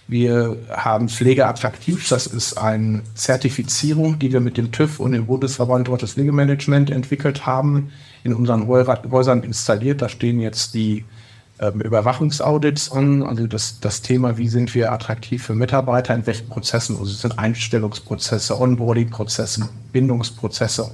Wir 0.08 0.58
haben 0.70 1.10
Pflege 1.10 1.48
attraktiv. 1.48 2.08
Das 2.10 2.28
ist 2.28 2.58
eine 2.58 3.02
Zertifizierung, 3.16 4.20
die 4.20 4.34
wir 4.34 4.42
mit 4.42 4.58
dem 4.58 4.72
TÜV 4.72 5.00
und 5.00 5.14
dem 5.14 5.26
Bundesverband 5.26 5.88
Dortes 5.88 6.14
Pflegemanagement 6.14 6.90
entwickelt 6.90 7.46
haben, 7.46 7.92
in 8.24 8.34
unseren 8.34 8.68
Häusern 8.68 9.44
installiert. 9.44 10.02
Da 10.02 10.10
stehen 10.10 10.40
jetzt 10.40 10.74
die 10.74 11.06
ähm, 11.62 11.80
Überwachungsaudits 11.82 12.92
an, 12.92 13.24
also 13.24 13.46
das, 13.46 13.80
das 13.80 14.02
Thema, 14.02 14.38
wie 14.38 14.50
sind 14.50 14.74
wir 14.74 14.92
attraktiv 14.92 15.44
für 15.44 15.54
Mitarbeiter, 15.54 16.16
in 16.16 16.26
welchen 16.26 16.50
Prozessen, 16.50 16.98
also 16.98 17.12
es 17.12 17.22
sind 17.22 17.38
Einstellungsprozesse, 17.38 18.60
Onboarding-Prozesse, 18.60 19.70
Bindungsprozesse, 19.92 20.92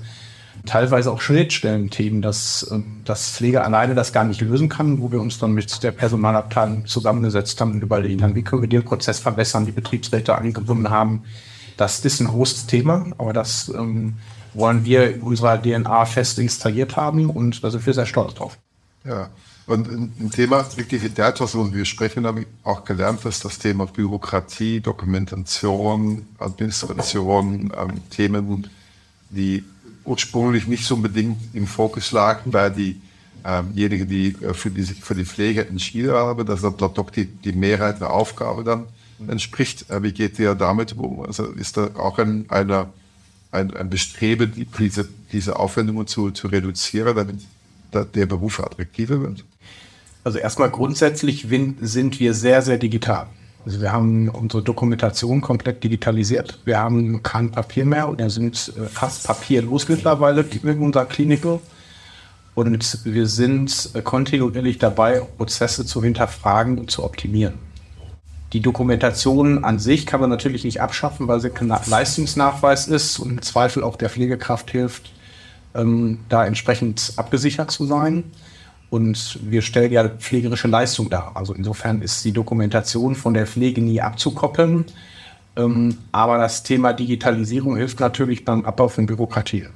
teilweise 0.65 1.11
auch 1.11 1.21
Schnittstellenthemen, 1.21 2.21
dass, 2.21 2.67
ähm, 2.69 3.01
dass 3.05 3.31
Pflege 3.31 3.63
alleine 3.63 3.95
das 3.95 4.11
gar 4.11 4.25
nicht 4.25 4.41
lösen 4.41 4.67
kann, 4.67 5.01
wo 5.01 5.11
wir 5.11 5.21
uns 5.21 5.39
dann 5.39 5.53
mit 5.53 5.81
der 5.83 5.91
Personalabteilung 5.91 6.85
zusammengesetzt 6.85 7.59
haben 7.61 7.71
und 7.71 7.81
überlegen 7.81 8.21
haben, 8.21 8.35
wie 8.35 8.43
können 8.43 8.61
wir 8.61 8.69
den 8.69 8.83
Prozess 8.83 9.19
verbessern, 9.19 9.65
die 9.65 9.71
Betriebsräte 9.71 10.35
angebunden 10.35 10.89
haben. 10.89 11.23
Das 11.77 12.03
ist 12.03 12.19
ein 12.19 12.27
großes 12.27 12.67
Thema, 12.67 13.05
aber 13.17 13.31
das 13.31 13.69
ähm, 13.69 14.15
wollen 14.53 14.83
wir 14.83 15.15
in 15.15 15.21
unserer 15.21 15.61
DNA 15.61 16.05
fest 16.05 16.39
installiert 16.39 16.97
haben 16.97 17.29
und 17.29 17.63
da 17.63 17.71
sind 17.71 17.85
wir 17.85 17.93
sehr 17.93 18.05
stolz 18.05 18.33
drauf. 18.33 18.57
Ja, 19.05 19.29
und 19.67 19.87
ein 19.89 20.31
Thema 20.31 20.63
was 21.41 21.55
wir 21.73 21.83
sprechen, 21.83 22.25
habe 22.25 22.41
ich 22.41 22.47
auch 22.63 22.85
gelernt, 22.85 23.25
dass 23.25 23.41
das 23.41 23.59
Thema 23.59 23.85
Bürokratie, 23.85 24.79
Dokumentation, 24.79 26.25
Administration, 26.39 27.73
ähm, 27.77 28.01
Themen, 28.09 28.67
die 29.29 29.65
ursprünglich 30.05 30.67
nicht 30.67 30.85
so 30.85 30.95
unbedingt 30.95 31.37
im 31.53 31.67
Fokus 31.67 32.13
lagen, 32.13 32.53
weil 32.53 32.71
die 32.71 33.01
diejenigen, 33.73 34.07
ähm 34.07 34.07
die 34.07 34.35
äh, 34.41 34.53
für 34.53 34.71
die, 34.71 34.83
für 34.83 35.15
die 35.15 35.25
Pflege 35.25 35.67
entschieden 35.67 36.11
haben, 36.11 36.45
dass 36.45 36.61
das 36.61 36.77
doch 36.77 37.09
die, 37.09 37.25
die 37.25 37.51
Mehrheit 37.51 37.99
der 37.99 38.11
Aufgabe 38.11 38.63
dann 38.63 38.85
entspricht. 39.27 39.89
Äh, 39.89 40.01
wie 40.01 40.13
geht 40.13 40.39
ihr 40.39 40.55
damit 40.55 40.93
um? 40.97 41.21
Also 41.21 41.45
ist 41.47 41.75
da 41.75 41.89
auch 41.95 42.19
ein, 42.19 42.45
eine, 42.49 42.87
ein, 43.51 43.75
ein 43.75 43.89
Bestreben, 43.89 44.53
diese, 44.79 45.09
diese 45.31 45.57
Aufwendungen 45.57 46.07
zu, 46.07 46.31
zu 46.31 46.47
reduzieren, 46.47 47.15
damit 47.15 47.41
der 47.91 48.25
Beruf 48.25 48.59
attraktiver 48.59 49.21
wird? 49.21 49.43
Also 50.27 50.39
erstmal 50.39 50.69
grundsätzlich 50.69 51.47
sind 51.79 52.19
wir 52.19 52.33
sehr, 52.33 52.61
sehr 52.61 52.77
digital. 52.77 53.27
Also 53.63 53.79
wir 53.79 53.93
haben 53.93 54.27
unsere 54.27 54.61
Dokumentation 54.61 55.39
komplett 55.39 55.85
digitalisiert. 55.85 56.59
Wir 56.65 56.79
haben 56.79 57.23
kein 57.23 57.49
Papier 57.49 57.85
mehr 57.85 58.09
und 58.09 58.19
wir 58.19 58.29
sind 58.29 58.73
äh, 58.75 58.87
fast 58.87 59.25
papierlos 59.25 59.87
mittlerweile 59.87 60.41
in 60.41 60.79
unserer 60.79 61.05
Klinik. 61.05 61.45
Und 62.55 63.05
wir 63.05 63.25
sind 63.25 63.91
äh, 63.93 64.01
kontinuierlich 64.01 64.79
dabei, 64.79 65.21
Prozesse 65.37 65.85
zu 65.85 66.03
hinterfragen 66.03 66.77
und 66.77 66.91
zu 66.91 67.05
optimieren. 67.05 67.53
Die 68.51 68.59
Dokumentation 68.59 69.63
an 69.63 69.79
sich 69.79 70.05
kann 70.05 70.19
man 70.19 70.29
natürlich 70.29 70.65
nicht 70.65 70.81
abschaffen, 70.81 71.29
weil 71.29 71.39
sie 71.39 71.51
kein 71.51 71.69
Leistungsnachweis 71.69 72.89
ist 72.89 73.17
und 73.19 73.29
im 73.29 73.41
Zweifel 73.41 73.81
auch 73.81 73.95
der 73.95 74.09
Pflegekraft 74.09 74.71
hilft, 74.71 75.09
ähm, 75.73 76.19
da 76.27 76.45
entsprechend 76.45 77.13
abgesichert 77.15 77.71
zu 77.71 77.85
sein. 77.85 78.25
Und 78.89 79.39
wir 79.41 79.61
stellen 79.61 79.91
ja 79.91 80.07
pflegerische 80.07 80.67
Leistung 80.67 81.09
dar. 81.09 81.31
Also 81.35 81.53
insofern 81.53 82.01
ist 82.01 82.23
die 82.23 82.31
Dokumentation 82.31 83.15
von 83.15 83.33
der 83.33 83.45
Pflege 83.45 83.81
nie 83.81 84.01
abzukoppeln. 84.01 84.85
Ähm, 85.57 85.97
aber 86.11 86.37
das 86.37 86.63
Thema 86.63 86.93
Digitalisierung 86.93 87.75
hilft 87.75 87.99
natürlich 87.99 88.45
beim 88.45 88.63
Abbau 88.63 88.87
von 88.87 89.05
Bürokratie. 89.05 89.67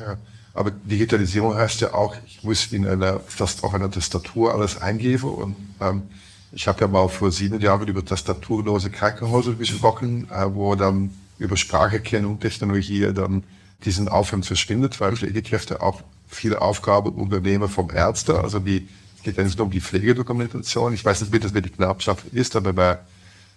Ja, 0.00 0.16
aber 0.54 0.72
Digitalisierung 0.72 1.54
heißt 1.54 1.82
ja 1.82 1.94
auch, 1.94 2.16
ich 2.26 2.42
muss 2.42 2.72
in 2.72 2.86
einer, 2.86 3.20
fast 3.20 3.62
auf 3.62 3.74
einer 3.74 3.90
Tastatur 3.90 4.54
alles 4.54 4.80
eingeben. 4.80 5.30
Und 5.30 5.56
ähm, 5.80 6.02
ich 6.50 6.66
habe 6.66 6.80
ja 6.80 6.88
mal 6.88 7.08
vor 7.08 7.30
sieben 7.30 7.60
Jahren 7.60 7.86
über 7.86 8.04
tastaturlose 8.04 8.90
Krankenhäuser 8.90 9.52
gesprochen, 9.52 10.28
äh, 10.32 10.46
wo 10.52 10.74
dann 10.74 11.10
über 11.38 11.56
Spracherkennung, 11.56 12.40
Technologie 12.40 13.12
dann 13.12 13.44
diesen 13.84 14.08
Aufwand 14.08 14.46
verschwindet, 14.46 15.00
weil 15.00 15.14
Pflegekräfte 15.14 15.80
auch 15.82 16.02
viele 16.28 16.60
Aufgaben 16.60 17.18
übernehmen 17.20 17.68
vom 17.68 17.90
Ärzte. 17.90 18.40
Also 18.40 18.58
die, 18.58 18.88
es 19.16 19.22
geht 19.22 19.36
ja 19.36 19.42
nicht 19.42 19.58
nur 19.58 19.66
um 19.66 19.72
die 19.72 19.80
Pflegedokumentation. 19.80 20.92
Ich 20.94 21.04
weiß 21.04 21.20
nicht, 21.22 21.32
wie 21.32 21.40
das 21.40 21.52
mit 21.52 21.64
der 21.64 21.72
Knappschaft 21.72 22.26
ist, 22.32 22.54
aber 22.54 22.72
bei, 22.72 22.98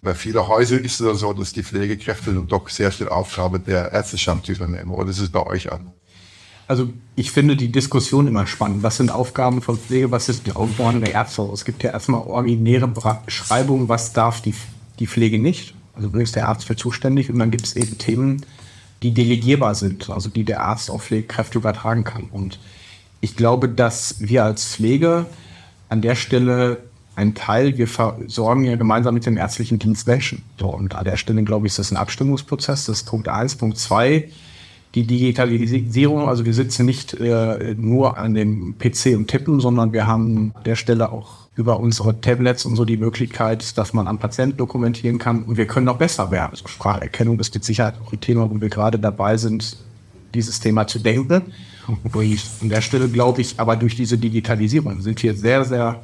bei 0.02 0.16
vielen 0.16 0.48
Häusern 0.48 0.80
ist 0.80 1.00
es 1.00 1.20
so, 1.20 1.34
dass 1.34 1.54
die 1.54 1.64
Pflegekräfte 1.64 2.34
doch 2.48 2.70
sehr 2.70 2.92
viel 2.92 3.10
Aufgabe 3.10 3.60
der 3.60 3.92
Ärzteschaft 3.92 4.50
übernehmen. 4.50 4.92
Oder 4.92 5.10
ist 5.10 5.20
es 5.20 5.30
bei 5.30 5.46
euch 5.46 5.72
an? 5.72 5.92
Also 6.68 6.88
ich 7.18 7.32
finde 7.32 7.58
die 7.58 7.72
Diskussion 7.72 8.28
immer 8.28 8.48
spannend. 8.48 8.82
Was 8.82 8.98
sind 8.98 9.12
Aufgaben 9.12 9.62
von 9.62 9.78
Pflege, 9.78 10.10
was 10.10 10.28
sind 10.28 10.48
die 10.48 10.54
Aufgaben 10.54 11.02
der 11.02 11.14
Ärzte? 11.14 11.42
Es 11.54 11.66
gibt 11.66 11.84
ja 11.84 11.92
erstmal 11.92 12.22
originäre 12.22 12.88
Beschreibungen, 12.88 13.90
was 13.90 14.14
darf 14.14 14.42
die, 14.42 14.54
die 14.98 15.08
Pflege 15.08 15.38
nicht. 15.38 15.76
Also 15.94 16.08
ist 16.18 16.38
der 16.38 16.48
Arzt 16.48 16.66
für 16.66 16.78
zuständig 16.78 17.30
und 17.30 17.40
dann 17.40 17.52
gibt 17.52 17.66
es 17.66 17.76
eben 17.76 17.98
Themen, 17.98 18.46
die 19.04 19.14
delegierbar 19.14 19.76
sind, 19.76 20.10
also 20.10 20.30
die 20.30 20.44
der 20.44 20.62
Arzt 20.62 20.92
auf 20.92 21.06
Pflegekräfte 21.06 21.58
übertragen 21.58 22.04
kann. 22.04 22.24
Und 22.32 22.60
ich 23.20 23.36
glaube, 23.36 23.70
dass 23.70 24.16
wir 24.20 24.44
als 24.44 24.76
Pflege 24.76 25.26
an 25.90 26.02
der 26.02 26.16
Stelle 26.16 26.78
ein 27.16 27.36
Teil, 27.36 27.78
wir 27.78 27.88
versorgen 27.88 28.64
ja 28.64 28.76
gemeinsam 28.76 29.14
mit 29.14 29.26
dem 29.26 29.38
ärztlichen 29.38 29.80
Dienst 29.80 30.08
Menschen. 30.08 30.44
Und 30.62 30.96
an 30.96 31.04
der 31.06 31.18
Stelle, 31.18 31.44
glaube 31.44 31.68
ich, 31.68 31.74
ist 31.74 31.80
das 31.80 31.92
ein 31.92 31.98
Abstimmungsprozess. 31.98 32.86
Das 32.86 33.00
ist 33.00 33.08
Punkt 33.08 33.28
eins. 33.28 33.56
Punkt 33.56 33.78
zwei, 33.78 34.30
die 34.96 35.06
Digitalisierung. 35.06 36.30
Also 36.30 36.46
wir 36.46 36.54
sitzen 36.54 36.86
nicht 36.86 37.14
äh, 37.16 37.76
nur 37.78 38.18
an 38.18 38.34
dem 38.34 38.76
PC 38.78 39.18
und 39.18 39.28
tippen, 39.28 39.60
sondern 39.60 39.94
wir 39.94 40.08
haben 40.08 40.54
an 40.56 40.64
der 40.64 40.76
Stelle 40.76 41.12
auch 41.12 41.41
über 41.56 41.80
unsere 41.80 42.22
Tablets 42.22 42.66
und 42.66 42.76
so 42.76 42.86
die 42.86 42.98
Möglichkeit, 42.98 43.78
dass 43.78 43.94
man 43.94 44.08
am 44.08 44.20
Patienten 44.20 44.58
dokumentieren 44.58 45.18
kann. 45.18 45.44
Und 45.44 45.58
wir 45.58 45.68
können 45.68 45.86
noch 45.86 45.98
besser 45.98 46.32
werden. 46.32 46.52
Also 46.52 46.68
Spracherkennung 46.68 47.40
ist 47.40 47.54
mit 47.54 47.66
Sicherheit 47.66 47.96
auch 48.02 48.14
ein 48.14 48.22
Thema, 48.22 48.50
wo 48.50 48.60
wir 48.62 48.70
gerade 48.70 48.98
dabei 48.98 49.36
sind, 49.38 49.78
dieses 50.34 50.62
Thema 50.62 50.88
zu 50.88 51.00
denken. 51.00 51.54
Und 52.04 52.40
an 52.62 52.70
der 52.70 52.82
Stelle 52.82 53.10
glaube 53.10 53.42
ich, 53.42 53.60
aber 53.60 53.76
durch 53.76 53.96
diese 53.96 54.18
Digitalisierung 54.18 55.02
sind 55.02 55.22
wir 55.24 55.34
sehr, 55.34 55.66
sehr 55.66 56.02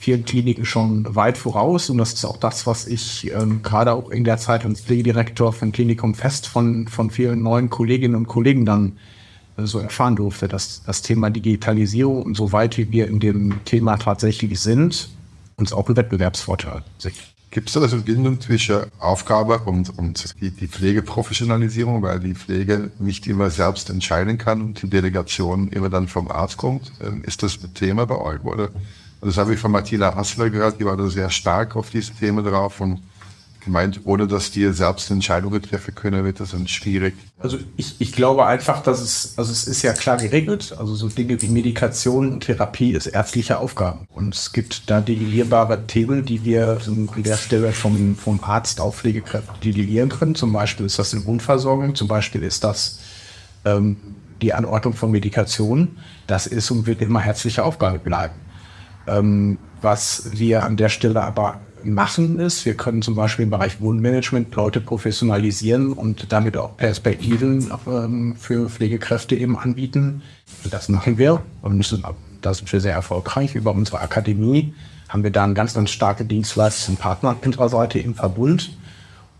vielen 0.00 0.24
Kliniken 0.24 0.64
schon 0.64 1.14
weit 1.14 1.38
voraus. 1.38 1.88
Und 1.88 1.98
das 1.98 2.12
ist 2.14 2.24
auch 2.24 2.38
das, 2.38 2.66
was 2.66 2.88
ich 2.88 3.30
ähm, 3.32 3.62
gerade 3.62 3.92
auch 3.92 4.10
in 4.10 4.24
der 4.24 4.38
Zeit 4.38 4.64
als 4.64 4.80
Pflegedirektor 4.80 5.52
von 5.52 5.70
Klinikum 5.70 6.14
Fest 6.14 6.48
von, 6.48 6.88
von 6.88 7.10
vielen 7.10 7.42
neuen 7.42 7.70
Kolleginnen 7.70 8.16
und 8.16 8.26
Kollegen 8.26 8.66
dann 8.66 8.96
so 9.66 9.78
erfahren 9.78 10.16
durfte, 10.16 10.48
dass 10.48 10.82
das 10.84 11.02
Thema 11.02 11.30
Digitalisierung 11.30 12.22
und 12.22 12.36
so 12.36 12.52
weit 12.52 12.78
wie 12.78 12.90
wir 12.90 13.08
in 13.08 13.20
dem 13.20 13.64
Thema 13.64 13.96
tatsächlich 13.96 14.58
sind, 14.60 15.08
uns 15.56 15.72
auch 15.72 15.86
einen 15.86 15.96
Wettbewerbsvorteil 15.96 16.82
sichert. 16.98 17.32
Gibt 17.52 17.68
es 17.68 17.74
da 17.74 17.80
eine 17.80 17.90
Verbindung 17.90 18.40
zwischen 18.40 18.86
Aufgabe 18.98 19.58
und, 19.58 19.96
und 19.98 20.34
die, 20.40 20.50
die, 20.50 20.68
Pflegeprofessionalisierung, 20.68 22.00
weil 22.00 22.18
die 22.18 22.34
Pflege 22.34 22.90
nicht 22.98 23.26
immer 23.26 23.50
selbst 23.50 23.90
entscheiden 23.90 24.38
kann 24.38 24.62
und 24.62 24.82
die 24.82 24.88
Delegation 24.88 25.68
immer 25.68 25.90
dann 25.90 26.08
vom 26.08 26.30
Arzt 26.30 26.56
kommt? 26.56 26.90
Ähm, 27.02 27.22
ist 27.24 27.42
das 27.42 27.62
ein 27.62 27.74
Thema 27.74 28.06
bei 28.06 28.16
euch? 28.16 28.42
Oder? 28.42 28.70
Das 29.20 29.36
habe 29.36 29.52
ich 29.52 29.60
von 29.60 29.70
Martina 29.70 30.14
Hassler 30.14 30.48
gehört, 30.48 30.80
die 30.80 30.86
war 30.86 30.96
da 30.96 31.06
sehr 31.08 31.28
stark 31.28 31.76
auf 31.76 31.90
diese 31.90 32.14
Themen 32.14 32.42
drauf 32.42 32.80
und 32.80 33.02
gemeint, 33.64 34.00
ohne 34.04 34.26
dass 34.26 34.50
die 34.50 34.72
selbst 34.72 35.10
Entscheidungen 35.10 35.62
treffen 35.62 35.94
können, 35.94 36.24
wird 36.24 36.40
das 36.40 36.50
dann 36.50 36.68
schwierig. 36.68 37.14
Also 37.38 37.58
ich, 37.76 37.96
ich 38.00 38.12
glaube 38.12 38.46
einfach, 38.46 38.82
dass 38.82 39.00
es, 39.00 39.34
also 39.36 39.50
es 39.52 39.66
ist 39.66 39.82
ja 39.82 39.92
klar 39.92 40.16
geregelt. 40.16 40.74
Also 40.78 40.94
so 40.94 41.08
Dinge 41.08 41.40
wie 41.42 41.48
Medikation 41.48 42.32
und 42.32 42.40
Therapie 42.40 42.92
ist 42.92 43.06
ärztliche 43.06 43.58
Aufgaben. 43.58 44.06
Und 44.10 44.34
es 44.34 44.52
gibt 44.52 44.90
da 44.90 45.00
delegierbare 45.00 45.86
Themen, 45.86 46.24
die 46.24 46.44
wir 46.44 46.78
an 46.86 47.08
der 47.22 47.36
Stelle 47.36 47.72
vom, 47.72 48.16
vom 48.16 48.40
Arzt 48.42 48.80
auf 48.80 48.98
Pflegekräfte 48.98 49.52
delegieren 49.62 50.08
können. 50.08 50.34
Zum 50.34 50.52
Beispiel 50.52 50.86
ist 50.86 50.98
das 50.98 51.12
in 51.12 51.24
Wundversorgung, 51.24 51.94
zum 51.94 52.08
Beispiel 52.08 52.42
ist 52.42 52.64
das 52.64 53.00
ähm, 53.64 53.96
die 54.40 54.52
Anordnung 54.52 54.94
von 54.94 55.10
Medikationen. 55.10 55.98
Das 56.26 56.46
ist 56.46 56.70
und 56.70 56.86
wird 56.86 57.00
immer 57.00 57.20
herzliche 57.20 57.64
Aufgabe 57.64 57.98
bleiben. 57.98 58.34
Ähm, 59.06 59.58
was 59.80 60.30
wir 60.32 60.62
an 60.64 60.76
der 60.76 60.88
Stelle 60.88 61.22
aber 61.22 61.60
machen, 61.84 62.38
ist, 62.38 62.64
wir 62.64 62.74
können 62.74 63.02
zum 63.02 63.14
Beispiel 63.14 63.44
im 63.44 63.50
Bereich 63.50 63.80
Wohnmanagement 63.80 64.54
Leute 64.54 64.80
professionalisieren 64.80 65.92
und 65.92 66.32
damit 66.32 66.56
auch 66.56 66.76
Perspektiven 66.76 67.70
ähm, 67.86 68.36
für 68.36 68.68
Pflegekräfte 68.68 69.36
eben 69.36 69.58
anbieten. 69.58 70.22
Das 70.70 70.88
machen 70.88 71.18
wir 71.18 71.42
und 71.62 72.02
da 72.42 72.54
sind 72.54 72.72
wir 72.72 72.80
sehr 72.80 72.94
erfolgreich. 72.94 73.54
Über 73.54 73.72
unsere 73.72 74.00
Akademie 74.00 74.74
haben 75.08 75.22
wir 75.22 75.30
da 75.30 75.44
einen 75.44 75.54
ganz, 75.54 75.74
ganz 75.74 75.90
starken 75.90 76.28
Dienstleister, 76.28 76.92
Partner 76.94 77.30
an 77.30 77.36
unserer 77.44 77.68
Seite 77.68 77.98
im 77.98 78.14
Verbund. 78.14 78.70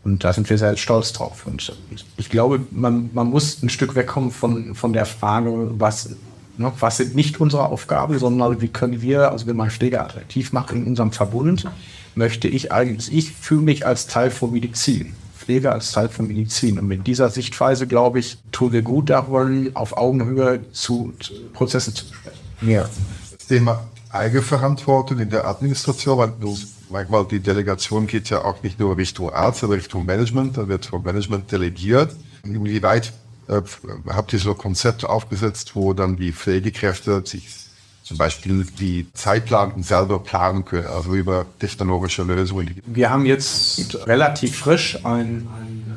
Und 0.05 0.25
da 0.25 0.33
sind 0.33 0.51
wir 0.51 0.59
sehr 0.59 0.77
stolz 0.77 1.13
drauf. 1.13 1.47
Und 1.47 1.73
ich, 2.17 2.29
glaube, 2.29 2.61
man, 2.71 3.11
man 3.13 3.29
muss 3.29 3.63
ein 3.63 3.69
Stück 3.69 3.95
wegkommen 3.95 4.31
von, 4.33 4.75
von 4.75 4.93
der 4.93 5.07
Frage, 5.07 5.71
was 5.79 6.17
was 6.59 6.99
sind 6.99 7.15
nicht 7.15 7.41
unsere 7.41 7.67
Aufgaben, 7.67 8.19
sondern 8.19 8.61
wie 8.61 8.69
können 8.69 9.03
wir, 9.03 9.31
also 9.31 9.47
wenn 9.47 9.57
man 9.57 9.71
Pflege 9.71 10.01
attraktiv 10.01 10.53
macht 10.53 10.73
in 10.73 10.85
unserem 10.87 11.13
Verbund, 11.13 11.69
möchte 12.15 12.49
ich 12.49 12.73
eigentlich, 12.73 13.13
ich 13.13 13.33
fühle 13.33 13.63
mich 13.63 13.87
als 13.87 14.07
Teil 14.07 14.31
von 14.31 14.53
Medizin. 14.53 15.15
Pflege 15.37 15.73
als 15.73 15.91
Teil 15.91 16.09
von 16.09 16.29
Medizin. 16.29 16.79
Und 16.79 16.87
mit 16.87 17.07
dieser 17.07 17.29
Sichtweise, 17.29 17.87
glaube 17.87 18.21
ich, 18.21 18.39
tun 18.53 18.73
wir 18.73 18.83
gut 18.83 19.11
daran, 19.11 19.71
auf 19.75 19.97
Augenhöhe 19.97 20.61
zu, 20.73 21.13
zu 21.19 21.33
Prozessen 21.53 21.95
zu 21.95 22.05
sprechen. 22.07 22.71
Ja. 22.71 22.89
Das 23.37 23.49
Thema 23.49 23.85
Eigenverantwortung 24.11 25.19
in 25.19 25.31
der 25.31 25.47
Administration, 25.47 26.19
weil 26.19 26.33
manchmal 26.91 27.25
die 27.25 27.41
Delegation 27.41 28.07
geht 28.07 28.31
ja 28.31 28.45
auch 28.45 28.63
nicht 28.63 28.79
nur 28.79 28.97
Richtung 28.97 29.31
Arzt, 29.31 29.65
aber 29.65 29.75
Richtung 29.75 30.07
Management, 30.07 30.59
da 30.59 30.69
wird 30.69 30.87
vom 30.87 31.03
Management 31.03 31.51
delegiert. 31.51 32.15
Inwieweit 32.45 33.13
äh, 33.49 33.61
habt 34.09 34.33
ihr 34.33 34.39
so 34.39 34.55
Konzepte 34.55 35.09
aufgesetzt, 35.09 35.75
wo 35.75 35.93
dann 35.93 36.17
die 36.17 36.33
Pflegekräfte 36.33 37.23
sich 37.25 37.49
zum 38.03 38.19
Beispiel 38.19 38.67
die 38.79 39.07
Zeitplan 39.15 39.83
selber 39.83 40.19
planen 40.19 40.65
können, 40.65 40.87
also 40.87 41.15
über 41.15 41.47
technologische 41.59 42.23
Lösungen. 42.25 42.81
Wir 42.85 43.11
haben 43.11 43.27
jetzt 43.27 44.07
relativ 44.07 44.57
frisch 44.57 45.05
ein, 45.05 45.49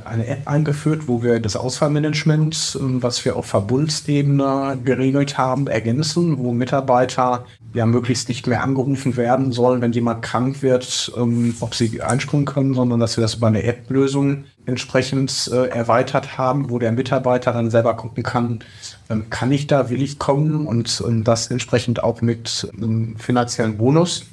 eine 0.06 0.28
App 0.28 0.48
eingeführt, 0.48 1.08
wo 1.08 1.24
wir 1.24 1.40
das 1.40 1.56
Ausfallmanagement, 1.56 2.78
ähm, 2.80 3.04
was 3.04 3.24
wir 3.26 3.36
auf 3.36 3.46
Verbundsebene 3.46 4.78
geregelt 4.84 5.38
haben, 5.38 5.68
ergänzen, 5.68 6.38
wo 6.38 6.54
Mitarbeiter 6.54 7.46
ja 7.74 7.86
möglichst 7.86 8.30
nicht 8.30 8.48
mehr 8.48 8.64
angerufen 8.64 9.18
werden 9.18 9.52
sollen, 9.52 9.82
wenn 9.82 9.92
jemand 9.92 10.22
krank 10.22 10.62
wird, 10.62 11.12
ähm, 11.18 11.56
ob 11.60 11.76
sie 11.76 12.02
einspringen 12.02 12.46
können, 12.46 12.74
sondern 12.74 13.00
dass 13.00 13.18
wir 13.18 13.22
das 13.22 13.36
über 13.36 13.48
eine 13.48 13.64
App-Lösung 13.64 14.46
entsprechend 14.66 15.50
äh, 15.54 15.68
erweitert 15.68 16.38
haben, 16.38 16.70
wo 16.70 16.80
der 16.80 16.92
Mitarbeiter 16.92 17.54
dann 17.54 17.70
selber 17.70 17.96
gucken 17.96 18.24
kann, 18.24 18.60
ähm, 19.10 19.30
kann 19.30 19.52
ich 19.52 19.68
da, 19.68 19.90
will 19.90 20.02
ich 20.02 20.20
kommen 20.20 20.66
und, 20.68 21.02
und 21.02 21.24
das 21.24 21.52
entsprechend 21.52 22.04
auch 22.04 22.22
mit 22.22 22.72
einem 22.76 23.18
finanziellen 23.18 23.78
Bonus, 23.78 24.26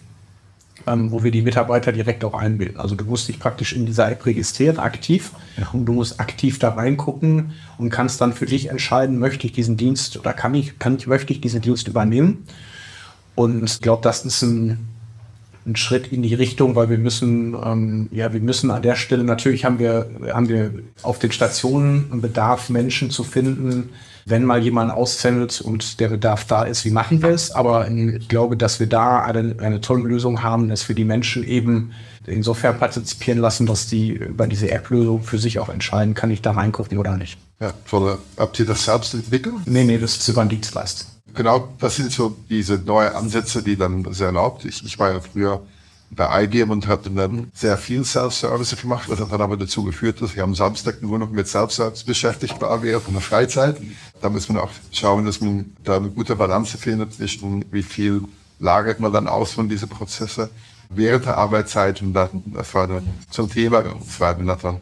ähm, 0.86 1.10
wo 1.10 1.22
wir 1.22 1.30
die 1.30 1.42
Mitarbeiter 1.42 1.92
direkt 1.92 2.24
auch 2.24 2.34
einbilden. 2.34 2.78
Also 2.78 2.94
du 2.94 3.04
musst 3.04 3.28
dich 3.28 3.38
praktisch 3.38 3.72
in 3.72 3.86
dieser 3.86 4.10
App 4.10 4.24
registrieren, 4.26 4.78
aktiv, 4.78 5.32
ja. 5.56 5.68
und 5.72 5.86
du 5.86 5.92
musst 5.92 6.20
aktiv 6.20 6.58
da 6.58 6.70
reingucken 6.70 7.52
und 7.78 7.90
kannst 7.90 8.20
dann 8.20 8.32
für 8.32 8.46
dich 8.46 8.70
entscheiden, 8.70 9.18
möchte 9.18 9.46
ich 9.46 9.52
diesen 9.52 9.76
Dienst 9.76 10.18
oder 10.18 10.32
kann 10.32 10.54
ich, 10.54 10.78
kann 10.78 10.96
ich, 10.96 11.06
möchte 11.06 11.32
ich 11.32 11.40
diesen 11.40 11.60
Dienst 11.60 11.88
übernehmen. 11.88 12.46
Und 13.34 13.64
ich 13.64 13.80
glaube, 13.80 14.02
das 14.02 14.24
ist 14.24 14.42
ein 14.42 14.92
ein 15.66 15.76
Schritt 15.76 16.12
in 16.12 16.22
die 16.22 16.34
Richtung, 16.34 16.74
weil 16.74 16.90
wir 16.90 16.98
müssen, 16.98 17.54
ähm, 17.54 18.08
ja, 18.10 18.32
wir 18.32 18.40
müssen 18.40 18.70
an 18.70 18.82
der 18.82 18.96
Stelle, 18.96 19.24
natürlich 19.24 19.64
haben 19.64 19.78
wir, 19.78 20.10
haben 20.32 20.48
wir 20.48 20.72
auf 21.02 21.18
den 21.18 21.30
Stationen 21.30 22.08
einen 22.10 22.20
Bedarf, 22.20 22.68
Menschen 22.68 23.10
zu 23.10 23.22
finden, 23.22 23.90
wenn 24.24 24.44
mal 24.44 24.62
jemand 24.62 24.92
ausfällt 24.92 25.60
und 25.60 26.00
der 26.00 26.08
Bedarf 26.08 26.44
da 26.44 26.64
ist, 26.64 26.84
wie 26.84 26.90
machen 26.90 27.22
wir 27.22 27.30
es? 27.30 27.50
Aber 27.50 27.88
ich 27.90 28.28
glaube, 28.28 28.56
dass 28.56 28.80
wir 28.80 28.86
da 28.86 29.22
eine, 29.22 29.56
eine 29.58 29.80
tolle 29.80 30.04
Lösung 30.04 30.42
haben, 30.42 30.68
dass 30.68 30.88
wir 30.88 30.94
die 30.94 31.04
Menschen 31.04 31.44
eben 31.44 31.92
insofern 32.26 32.78
partizipieren 32.78 33.38
lassen, 33.40 33.66
dass 33.66 33.86
die 33.86 34.10
über 34.10 34.46
diese 34.46 34.70
App-Lösung 34.70 35.22
für 35.22 35.38
sich 35.38 35.58
auch 35.58 35.68
entscheiden, 35.68 36.14
kann 36.14 36.30
ich 36.30 36.42
da 36.42 36.52
reingucken 36.52 36.98
oder 36.98 37.16
nicht. 37.16 37.38
Ja, 37.60 37.72
toll. 37.88 38.18
Habt 38.36 38.58
ihr 38.58 38.66
das 38.66 38.84
selbst 38.84 39.14
entwickelt? 39.14 39.54
Nee, 39.66 39.84
nee, 39.84 39.98
das 39.98 40.16
ist 40.16 40.28
über 40.28 40.40
einen 40.40 40.50
Dienstleister. 40.50 41.06
Genau, 41.34 41.68
das 41.78 41.96
sind 41.96 42.12
so 42.12 42.36
diese 42.48 42.78
neue 42.78 43.14
Ansätze, 43.14 43.62
die 43.62 43.76
dann 43.76 44.06
sehr 44.12 44.28
erlaubt. 44.28 44.64
Ich, 44.64 44.84
ich 44.84 44.98
war 44.98 45.12
ja 45.12 45.20
früher 45.20 45.62
bei 46.14 46.45
IBM 46.45 46.71
und 46.71 46.87
hatte 46.87 47.11
dann 47.11 47.50
sehr 47.54 47.78
viel 47.78 48.04
Self-Service 48.04 48.81
gemacht, 48.81 49.09
was 49.09 49.19
hat 49.19 49.33
dann 49.33 49.40
aber 49.40 49.57
dazu 49.57 49.83
geführt, 49.85 50.21
dass 50.21 50.35
ich 50.35 50.42
am 50.42 50.54
Samstag 50.54 51.02
nur 51.02 51.19
noch 51.19 51.31
mit 51.31 51.49
Self-Service 51.49 52.04
beschäftigt 52.04 52.61
war 52.61 52.83
während 52.83 53.12
der 53.12 53.21
Freizeit. 53.21 53.81
Da 54.21 54.28
muss 54.28 54.49
man 54.49 54.59
auch 54.59 54.71
schauen, 54.90 55.25
dass 55.25 55.40
man 55.40 55.75
da 55.85 55.97
eine 55.97 56.11
gute 56.11 56.37
Balance 56.37 56.76
findet 56.76 57.14
zwischen 57.14 57.64
wie 57.71 57.83
viel 57.83 58.23
lagert 58.59 59.00
man 59.00 59.12
dann 59.12 59.26
aus 59.26 59.52
von 59.52 59.69
diesen 59.69 59.88
Prozesse 59.88 60.50
während 60.90 61.25
der 61.25 61.38
Arbeitszeit 61.38 62.02
und 62.02 62.12
dann, 62.12 62.42
das 62.47 62.75
war 62.75 62.87
dann 62.87 63.09
zum 63.31 63.50
Thema, 63.50 63.83
das 63.83 64.21
war 64.21 64.35
dann 64.35 64.81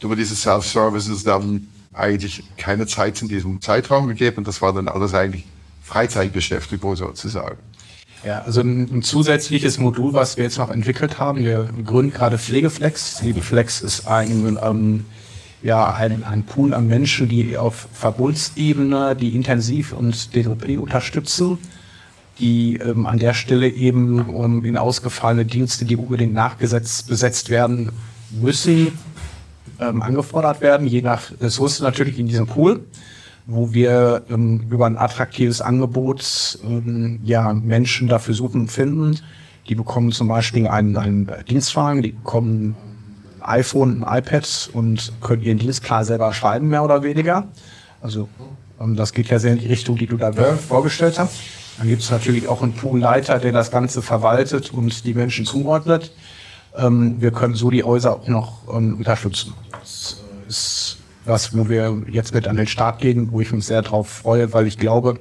über 0.00 0.16
diese 0.16 0.34
Self-Services 0.34 1.24
dann 1.24 1.68
eigentlich 1.92 2.42
keine 2.56 2.86
Zeit 2.86 3.20
in 3.22 3.28
diesem 3.28 3.60
Zeitraum 3.60 4.08
gegeben 4.08 4.38
und 4.38 4.48
das 4.48 4.60
war 4.62 4.72
dann 4.72 4.88
alles 4.88 5.14
eigentlich 5.14 5.44
Freizeitbeschäftigung 5.82 6.96
sozusagen. 6.96 7.58
Ja, 8.24 8.40
also 8.40 8.62
ein, 8.62 8.88
ein, 8.90 9.02
zusätzliches 9.02 9.78
Modul, 9.78 10.14
was 10.14 10.38
wir 10.38 10.44
jetzt 10.44 10.56
noch 10.56 10.70
entwickelt 10.70 11.18
haben. 11.18 11.40
Wir 11.44 11.68
gründen 11.84 12.12
gerade 12.12 12.38
Pflegeflex. 12.38 13.18
Pflegeflex 13.18 13.82
ist 13.82 14.06
ein, 14.06 14.58
ähm, 14.62 15.04
ja, 15.62 15.92
ein, 15.92 16.24
ein 16.24 16.42
Pool 16.44 16.72
an 16.72 16.86
Menschen, 16.86 17.28
die 17.28 17.58
auf 17.58 17.86
Verbotsebene, 17.92 19.14
die 19.14 19.36
intensiv 19.36 19.92
und 19.92 20.34
DDP 20.34 20.78
unterstützen, 20.78 21.58
die 22.38 22.76
ähm, 22.76 23.04
an 23.04 23.18
der 23.18 23.34
Stelle 23.34 23.68
eben 23.68 24.20
um, 24.20 24.64
in 24.64 24.78
ausgefallene 24.78 25.44
Dienste, 25.44 25.84
die 25.84 25.96
unbedingt 25.96 26.32
nachgesetzt 26.32 27.08
besetzt 27.08 27.50
werden 27.50 27.90
müssen, 28.30 28.98
ähm, 29.80 30.00
angefordert 30.00 30.62
werden, 30.62 30.86
je 30.86 31.02
nach 31.02 31.30
Ressource 31.42 31.80
natürlich 31.80 32.18
in 32.18 32.26
diesem 32.26 32.46
Pool 32.46 32.80
wo 33.46 33.74
wir 33.74 34.24
ähm, 34.30 34.66
über 34.70 34.86
ein 34.86 34.96
attraktives 34.96 35.60
Angebot 35.60 36.58
ähm, 36.64 37.20
ja 37.24 37.52
Menschen 37.52 38.08
dafür 38.08 38.34
suchen 38.34 38.62
und 38.62 38.72
finden. 38.72 39.20
Die 39.68 39.74
bekommen 39.74 40.12
zum 40.12 40.28
Beispiel 40.28 40.66
einen, 40.66 40.96
einen 40.96 41.30
Dienstwagen, 41.48 42.02
die 42.02 42.12
bekommen 42.12 42.76
iPhone, 43.40 44.02
ein 44.02 44.18
iPad 44.18 44.70
und 44.72 45.12
können 45.20 45.42
ihren 45.42 45.58
Dienst 45.58 45.82
klar 45.82 46.04
selber 46.04 46.32
schreiben, 46.32 46.68
mehr 46.68 46.84
oder 46.84 47.02
weniger. 47.02 47.48
Also 48.00 48.28
ähm, 48.80 48.96
das 48.96 49.12
geht 49.12 49.28
ja 49.28 49.38
sehr 49.38 49.52
in 49.52 49.58
die 49.58 49.66
Richtung, 49.66 49.96
die 49.96 50.06
du 50.06 50.16
da 50.16 50.32
vorgestellt 50.32 51.18
hast. 51.18 51.36
Dann 51.78 51.88
gibt 51.88 52.02
es 52.02 52.10
natürlich 52.10 52.48
auch 52.48 52.62
einen 52.62 52.72
Poolleiter, 52.72 53.38
der 53.38 53.52
das 53.52 53.70
Ganze 53.70 54.00
verwaltet 54.00 54.72
und 54.72 55.04
die 55.04 55.14
Menschen 55.14 55.44
zuordnet. 55.44 56.12
Ähm, 56.76 57.16
wir 57.20 57.30
können 57.30 57.54
so 57.54 57.70
die 57.70 57.84
Häuser 57.84 58.16
auch 58.16 58.28
noch 58.28 58.74
ähm, 58.74 58.96
unterstützen. 58.96 59.54
Das 59.70 60.23
was, 61.24 61.56
wo 61.56 61.68
wir 61.68 62.02
jetzt 62.08 62.34
mit 62.34 62.46
an 62.46 62.56
den 62.56 62.66
Start 62.66 63.00
gehen, 63.00 63.32
wo 63.32 63.40
ich 63.40 63.52
mich 63.52 63.66
sehr 63.66 63.82
darauf 63.82 64.08
freue, 64.08 64.52
weil 64.52 64.66
ich 64.66 64.78
glaube, 64.78 65.18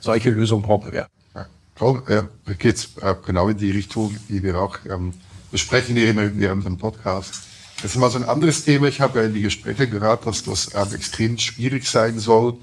solche 0.00 0.30
Lösungen 0.30 0.62
brauchen 0.62 0.92
wir. 0.92 1.08
Ja, 1.34 1.46
toll, 1.76 2.02
ja, 2.08 2.28
geht 2.58 2.88
äh, 3.02 3.14
genau 3.24 3.48
in 3.48 3.56
die 3.56 3.70
Richtung, 3.70 4.16
die 4.28 4.42
wir 4.42 4.58
auch 4.58 4.78
ähm, 4.88 5.12
besprechen 5.50 5.96
hier 5.96 6.14
während 6.36 6.64
dem 6.64 6.78
Podcast. 6.78 7.34
Das 7.82 7.92
ist 7.92 7.96
mal 7.96 8.10
so 8.10 8.18
ein 8.18 8.28
anderes 8.28 8.64
Thema. 8.64 8.88
Ich 8.88 9.00
habe 9.00 9.20
ja 9.20 9.26
in 9.26 9.34
die 9.34 9.42
Gespräche 9.42 9.88
gehört, 9.88 10.26
dass 10.26 10.42
das 10.42 10.74
ähm, 10.74 10.94
extrem 10.94 11.38
schwierig 11.38 11.86
sein 11.86 12.18
soll, 12.18 12.56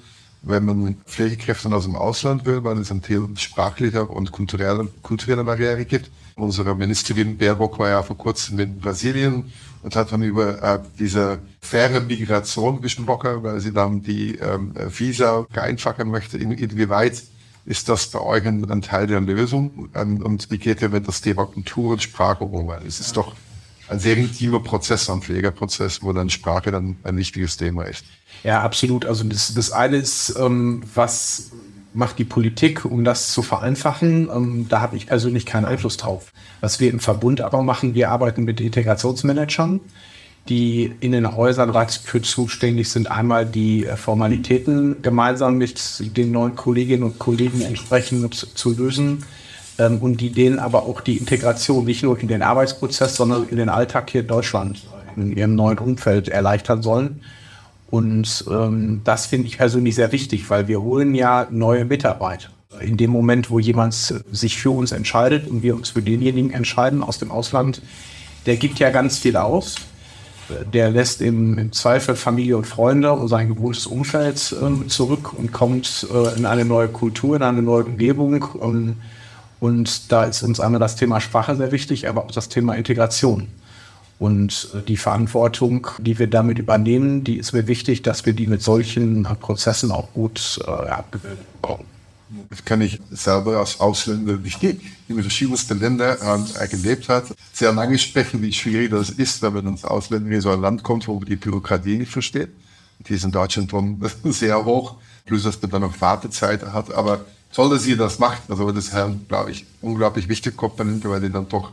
wenn 0.43 0.65
man 0.65 0.95
Pflegekräfte 1.05 1.69
aus 1.69 1.85
dem 1.85 1.95
Ausland 1.95 2.45
will, 2.45 2.63
weil 2.63 2.77
es 2.77 2.91
ein 2.91 3.01
Thema 3.01 3.29
sprachlicher 3.35 4.09
und 4.09 4.31
kultureller, 4.31 4.87
kultureller 5.01 5.43
Barriere 5.43 5.85
gibt. 5.85 6.11
Unsere 6.37 6.75
Ministerin 6.75 7.35
Baerbock 7.35 7.79
war 7.79 7.89
ja 7.89 8.03
vor 8.03 8.15
kurzem 8.15 8.59
in 8.59 8.79
Brasilien 8.79 9.51
und 9.81 9.95
hat 9.95 10.11
dann 10.11 10.21
über 10.21 10.61
äh, 10.61 10.79
diese 10.99 11.39
faire 11.61 11.99
Migration 11.99 12.79
gesprochen, 12.79 13.41
weil 13.41 13.59
sie 13.59 13.73
dann 13.73 14.03
die 14.03 14.35
ähm, 14.35 14.71
Visa 14.75 15.47
vereinfachen 15.49 16.09
möchte. 16.09 16.37
In, 16.37 16.51
inwieweit 16.51 17.23
ist 17.65 17.89
das 17.89 18.07
bei 18.07 18.21
euch 18.21 18.45
ein, 18.45 18.69
ein 18.69 18.83
Teil 18.83 19.07
der 19.07 19.19
Lösung? 19.19 19.89
Ähm, 19.95 20.21
und 20.21 20.51
wie 20.51 20.59
geht 20.59 20.81
ihr 20.83 20.89
mit 20.89 21.07
das 21.07 21.21
Thema 21.21 21.47
Kultur 21.47 21.93
und 21.93 22.03
Sprache 22.03 22.43
um? 22.43 22.67
Weil 22.67 22.85
es 22.85 22.99
ist 22.99 23.17
doch 23.17 23.33
ein 23.89 23.99
sehr 23.99 24.15
intimer 24.15 24.59
Prozess, 24.59 25.09
ein 25.09 25.21
Pflegerprozess, 25.21 26.03
wo 26.03 26.13
dann 26.13 26.29
Sprache 26.29 26.71
dann 26.71 26.97
ein 27.03 27.17
wichtiges 27.17 27.57
Thema 27.57 27.83
ist. 27.83 28.05
Ja, 28.43 28.61
absolut. 28.61 29.05
Also 29.05 29.23
das, 29.23 29.53
das 29.55 29.71
eine 29.71 29.97
ist, 29.97 30.35
ähm, 30.37 30.83
was 30.93 31.51
macht 31.97 32.19
die 32.19 32.25
Politik, 32.25 32.85
um 32.85 33.03
das 33.03 33.33
zu 33.33 33.41
vereinfachen. 33.41 34.29
Ähm, 34.33 34.67
da 34.69 34.81
habe 34.81 34.95
ich 34.95 35.07
persönlich 35.07 35.45
keinen 35.45 35.65
Einfluss 35.65 35.97
drauf. 35.97 36.31
Was 36.61 36.79
wir 36.79 36.91
im 36.91 36.99
Verbund 36.99 37.41
aber 37.41 37.63
machen, 37.63 37.95
wir 37.95 38.11
arbeiten 38.11 38.43
mit 38.43 38.61
Integrationsmanagern, 38.61 39.81
die 40.47 40.93
in 40.99 41.11
den 41.11 41.35
Häusern 41.35 41.73
dafür 41.73 42.21
zuständig 42.21 42.89
sind, 42.89 43.09
einmal 43.09 43.47
die 43.47 43.85
äh, 43.85 43.97
Formalitäten 43.97 45.01
gemeinsam 45.01 45.57
mit 45.57 46.15
den 46.15 46.31
neuen 46.31 46.55
Kolleginnen 46.55 47.03
und 47.03 47.17
Kollegen 47.17 47.61
entsprechend 47.61 48.33
zu 48.35 48.77
lösen 48.77 49.25
ähm, 49.79 49.97
und 49.97 50.21
die 50.21 50.29
denen 50.29 50.59
aber 50.59 50.83
auch 50.83 51.01
die 51.01 51.17
Integration 51.17 51.85
nicht 51.85 52.03
nur 52.03 52.19
in 52.19 52.27
den 52.27 52.43
Arbeitsprozess, 52.43 53.15
sondern 53.15 53.49
in 53.49 53.57
den 53.57 53.69
Alltag 53.69 54.11
hier 54.11 54.21
in 54.21 54.27
Deutschland, 54.27 54.83
in 55.15 55.35
ihrem 55.35 55.55
neuen 55.55 55.79
Umfeld 55.79 56.29
erleichtern 56.29 56.83
sollen. 56.83 57.21
Und 57.89 58.45
ähm, 58.49 59.01
das 59.03 59.27
finde 59.27 59.47
ich 59.47 59.57
persönlich 59.57 59.95
sehr 59.95 60.11
wichtig, 60.11 60.49
weil 60.49 60.67
wir 60.67 60.81
holen 60.81 61.15
ja 61.15 61.47
neue 61.49 61.85
Mitarbeiter. 61.85 62.49
in 62.81 62.97
dem 62.97 63.11
Moment, 63.11 63.49
wo 63.49 63.59
jemand 63.59 63.93
sich 63.93 64.57
für 64.57 64.71
uns 64.71 64.91
entscheidet 64.91 65.47
und 65.47 65.63
wir 65.63 65.73
uns 65.75 65.91
für 65.91 66.01
denjenigen 66.01 66.51
entscheiden 66.51 67.01
aus 67.01 67.17
dem 67.17 67.31
Ausland, 67.31 67.81
der 68.45 68.57
gibt 68.57 68.79
ja 68.79 68.89
ganz 68.89 69.19
viel 69.19 69.37
aus. 69.37 69.75
Der 70.73 70.89
lässt 70.91 71.21
im, 71.21 71.57
im 71.57 71.71
Zweifel 71.73 72.15
Familie 72.15 72.55
und 72.55 72.65
Freunde 72.65 73.11
und 73.11 73.27
sein 73.27 73.49
gewohntes 73.49 73.85
Umfeld 73.85 74.53
äh, 74.53 74.87
zurück 74.87 75.33
und 75.33 75.51
kommt 75.51 76.07
äh, 76.13 76.37
in 76.37 76.45
eine 76.45 76.63
neue 76.63 76.87
Kultur, 76.87 77.35
in 77.35 77.43
eine 77.43 77.61
neue 77.61 77.83
Umgebung. 77.83 78.43
Und, 78.43 78.95
und 79.59 80.11
da 80.11 80.23
ist 80.23 80.43
uns 80.43 80.61
einmal 80.61 80.79
das 80.79 80.95
Thema 80.95 81.19
Sprache 81.19 81.55
sehr 81.55 81.73
wichtig, 81.73 82.07
aber 82.07 82.23
auch 82.23 82.31
das 82.31 82.47
Thema 82.47 82.75
Integration. 82.75 83.47
Und 84.19 84.69
äh, 84.73 84.81
die 84.81 84.97
Verantwortung, 84.97 85.87
die 85.99 86.17
wir 86.17 86.27
damit 86.27 86.57
übernehmen, 86.59 87.23
die 87.23 87.37
ist 87.37 87.53
mir 87.53 87.67
wichtig, 87.67 88.01
dass 88.01 88.25
wir 88.25 88.33
die 88.33 88.47
mit 88.47 88.61
solchen 88.61 89.23
Prozessen 89.39 89.91
auch 89.91 90.11
gut 90.13 90.59
äh, 90.65 90.69
abgebildet 90.69 91.45
bekommen. 91.61 91.85
Das 92.49 92.65
kann 92.65 92.81
ich 92.81 92.99
selber 93.09 93.57
als 93.57 93.79
Ausländer, 93.79 94.37
die 94.37 94.79
in 95.07 95.21
verschiedensten 95.21 95.79
Ländern 95.79 96.45
äh, 96.59 96.67
gelebt 96.67 97.07
hat, 97.07 97.25
sehr 97.53 97.71
lange 97.71 97.97
sprechen, 97.97 98.41
wie 98.41 98.51
schwierig 98.51 98.91
das 98.91 99.11
ist, 99.11 99.41
wenn 99.41 99.53
man 99.53 99.67
als 99.67 99.85
Ausländer 99.85 100.29
in 100.31 100.41
so 100.41 100.51
ein 100.51 100.59
Land 100.59 100.83
kommt, 100.83 101.07
wo 101.07 101.15
man 101.15 101.25
die 101.25 101.37
Bürokratie 101.37 101.97
nicht 101.97 102.11
versteht. 102.11 102.49
Die 103.07 103.13
ist 103.13 103.23
in 103.23 103.31
Deutschland 103.31 103.71
schon 103.71 104.01
sehr 104.25 104.65
hoch, 104.65 104.95
plus 105.25 105.43
dass 105.43 105.61
man 105.61 105.71
dann 105.71 105.81
noch 105.83 106.01
Wartezeit 106.01 106.65
hat. 106.65 106.93
Aber 106.93 107.21
toll, 107.53 107.69
dass 107.69 107.85
ihr 107.85 107.95
das 107.95 108.19
macht. 108.19 108.41
Also 108.49 108.71
das 108.71 108.87
ist, 108.87 108.95
glaube 109.29 109.51
ich, 109.51 109.65
unglaublich 109.81 110.27
wichtige 110.27 110.55
Komponente, 110.55 111.09
weil 111.09 111.21
die 111.21 111.29
dann 111.29 111.47
doch 111.47 111.71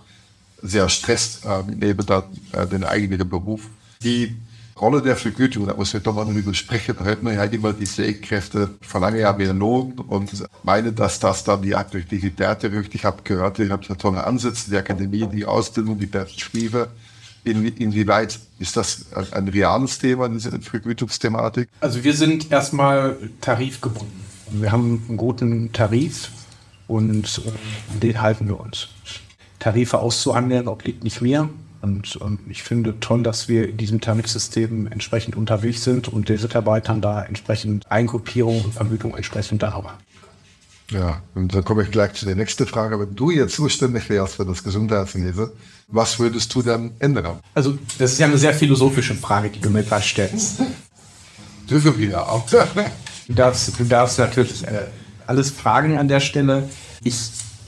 sehr 0.64 0.88
stresst 0.88 1.44
äh, 1.44 1.62
neben 1.76 2.04
da, 2.06 2.24
äh, 2.52 2.66
den 2.66 2.84
eigentlichen 2.84 3.28
Beruf. 3.28 3.68
Die 4.02 4.34
Rolle 4.80 5.02
der 5.02 5.14
Vergütung, 5.14 5.66
da 5.66 5.74
muss 5.74 5.92
wir 5.92 6.00
doch 6.00 6.14
mal 6.14 6.24
darüber 6.24 6.52
sprechen, 6.52 6.96
da 6.98 7.04
hört 7.04 7.22
man 7.22 7.34
ja 7.34 7.44
immer, 7.44 7.72
die 7.72 7.86
Pflegekräfte 7.86 8.70
verlangen 8.80 9.20
ja 9.20 9.32
mehr 9.32 9.52
Lohn 9.52 9.92
und 9.92 10.30
meinen, 10.64 10.94
dass 10.94 11.20
das 11.20 11.44
dann 11.44 11.62
die 11.62 11.76
Attraktivität 11.76 12.64
erhöht. 12.64 12.92
Ich 12.92 13.04
habe 13.04 13.22
gehört, 13.22 13.60
ihr 13.60 13.70
habt 13.70 13.88
ja 13.88 13.94
tolle 13.94 14.24
Ansätze, 14.24 14.70
die 14.70 14.76
Akademie, 14.76 15.28
die 15.28 15.44
Ausbildung, 15.44 15.98
die 15.98 16.06
Perspektive. 16.06 16.88
In, 17.44 17.64
inwieweit 17.76 18.40
ist 18.58 18.76
das 18.76 19.06
ein 19.32 19.46
reales 19.48 19.98
Thema, 19.98 20.28
diese 20.28 20.58
Vergütungsthematik? 20.60 21.68
Also 21.80 22.02
wir 22.02 22.14
sind 22.14 22.50
erstmal 22.50 23.16
tarifgebunden. 23.42 24.24
Wir 24.50 24.72
haben 24.72 25.04
einen 25.08 25.16
guten 25.18 25.72
Tarif 25.72 26.30
und 26.88 27.42
äh, 27.44 27.98
den 28.00 28.20
halten 28.20 28.48
wir 28.48 28.58
uns. 28.58 28.88
Tarife 29.58 29.98
auszuhandeln 29.98 30.68
obliegt 30.68 31.04
nicht 31.04 31.20
mir. 31.20 31.48
Und, 31.82 32.16
und, 32.16 32.38
ich 32.48 32.62
finde 32.62 32.98
toll, 33.00 33.22
dass 33.22 33.46
wir 33.48 33.68
in 33.68 33.76
diesem 33.76 34.00
Tarifsystem 34.00 34.86
entsprechend 34.86 35.36
unterwegs 35.36 35.84
sind 35.84 36.08
und 36.08 36.30
den 36.30 36.40
Mitarbeitern 36.40 37.02
da 37.02 37.22
entsprechend 37.22 37.84
Eingruppierung 37.90 38.62
und 38.62 38.72
Vergütung 38.72 39.14
entsprechend 39.14 39.62
da 39.62 39.74
haben. 39.74 39.88
Ja, 40.90 41.22
und 41.34 41.54
dann 41.54 41.64
komme 41.64 41.82
ich 41.82 41.90
gleich 41.90 42.14
zu 42.14 42.24
der 42.26 42.36
nächsten 42.36 42.66
Frage. 42.66 42.98
Wenn 42.98 43.14
du 43.14 43.30
jetzt 43.30 43.54
zuständig 43.54 44.08
wärst 44.08 44.36
für 44.36 44.46
das 44.46 44.62
Gesundheitswesen, 44.62 45.50
was 45.88 46.18
würdest 46.18 46.54
du 46.54 46.62
dann 46.62 46.92
ändern? 46.98 47.40
Also, 47.54 47.78
das 47.98 48.12
ist 48.12 48.18
ja 48.18 48.26
eine 48.26 48.38
sehr 48.38 48.54
philosophische 48.54 49.14
Frage, 49.14 49.50
die 49.50 49.60
du 49.60 49.70
mir 49.70 49.82
da 49.82 50.00
stellst. 50.00 50.60
Dürfen 51.68 51.98
wir 51.98 52.26
auch. 52.26 52.46
Du 53.26 53.32
darfst, 53.32 53.78
du 53.78 53.84
darfst 53.84 54.18
natürlich 54.18 54.64
äh, 54.64 54.86
alles 55.26 55.50
fragen 55.50 55.96
an 55.96 56.08
der 56.08 56.20
Stelle. 56.20 56.68
Ich 57.02 57.14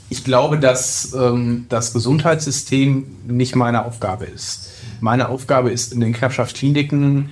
ich 0.09 0.23
glaube, 0.23 0.59
dass 0.59 1.13
ähm, 1.13 1.65
das 1.69 1.93
Gesundheitssystem 1.93 3.05
nicht 3.27 3.55
meine 3.55 3.85
Aufgabe 3.85 4.25
ist. 4.25 4.69
Meine 5.01 5.29
Aufgabe 5.29 5.71
ist 5.71 5.93
in 5.93 5.99
den 5.99 6.13
Krebschaftkliniken 6.13 7.29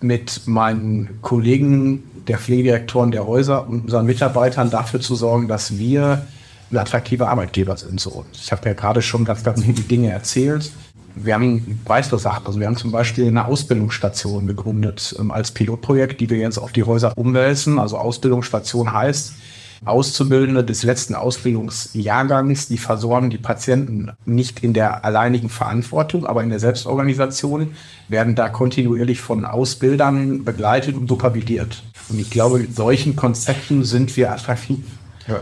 mit 0.00 0.46
meinen 0.46 1.20
Kollegen, 1.22 2.02
der 2.26 2.38
Pflegedirektoren 2.38 3.10
der 3.10 3.26
Häuser 3.26 3.68
und 3.68 3.84
unseren 3.84 4.06
Mitarbeitern 4.06 4.70
dafür 4.70 5.00
zu 5.00 5.14
sorgen, 5.14 5.48
dass 5.48 5.78
wir 5.78 6.24
ein 6.70 6.78
attraktiver 6.78 7.28
Arbeitgeber 7.28 7.76
sind. 7.76 8.00
So. 8.00 8.24
Ich 8.32 8.50
habe 8.52 8.68
ja 8.68 8.74
gerade 8.74 9.02
schon 9.02 9.24
ganz, 9.24 9.44
ganz 9.44 9.62
viele 9.62 9.82
Dinge 9.82 10.10
erzählt. 10.10 10.72
Wir 11.14 11.34
haben 11.34 11.80
Sachen. 11.84 12.46
Also 12.46 12.58
wir 12.58 12.66
haben 12.66 12.76
zum 12.76 12.90
Beispiel 12.90 13.26
eine 13.26 13.44
Ausbildungsstation 13.44 14.46
gegründet 14.46 15.14
ähm, 15.18 15.30
als 15.30 15.50
Pilotprojekt, 15.50 16.20
die 16.20 16.30
wir 16.30 16.38
jetzt 16.38 16.58
auf 16.58 16.72
die 16.72 16.84
Häuser 16.84 17.12
umwälzen. 17.16 17.78
Also 17.78 17.98
Ausbildungsstation 17.98 18.92
heißt, 18.92 19.34
Auszubildende 19.84 20.62
des 20.62 20.84
letzten 20.84 21.14
Ausbildungsjahrgangs, 21.14 22.68
die 22.68 22.78
versorgen 22.78 23.30
die 23.30 23.38
Patienten 23.38 24.12
nicht 24.24 24.62
in 24.62 24.72
der 24.74 25.04
alleinigen 25.04 25.48
Verantwortung, 25.48 26.24
aber 26.24 26.42
in 26.42 26.50
der 26.50 26.60
Selbstorganisation, 26.60 27.74
werden 28.08 28.34
da 28.34 28.48
kontinuierlich 28.48 29.20
von 29.20 29.44
Ausbildern 29.44 30.44
begleitet 30.44 30.96
und 30.96 31.08
supervidiert. 31.08 31.82
Und 32.08 32.20
ich 32.20 32.30
glaube, 32.30 32.58
mit 32.58 32.76
solchen 32.76 33.16
Konzepten 33.16 33.84
sind 33.84 34.16
wir 34.16 34.32
attraktiv. 34.32 34.84
Ja. 35.26 35.40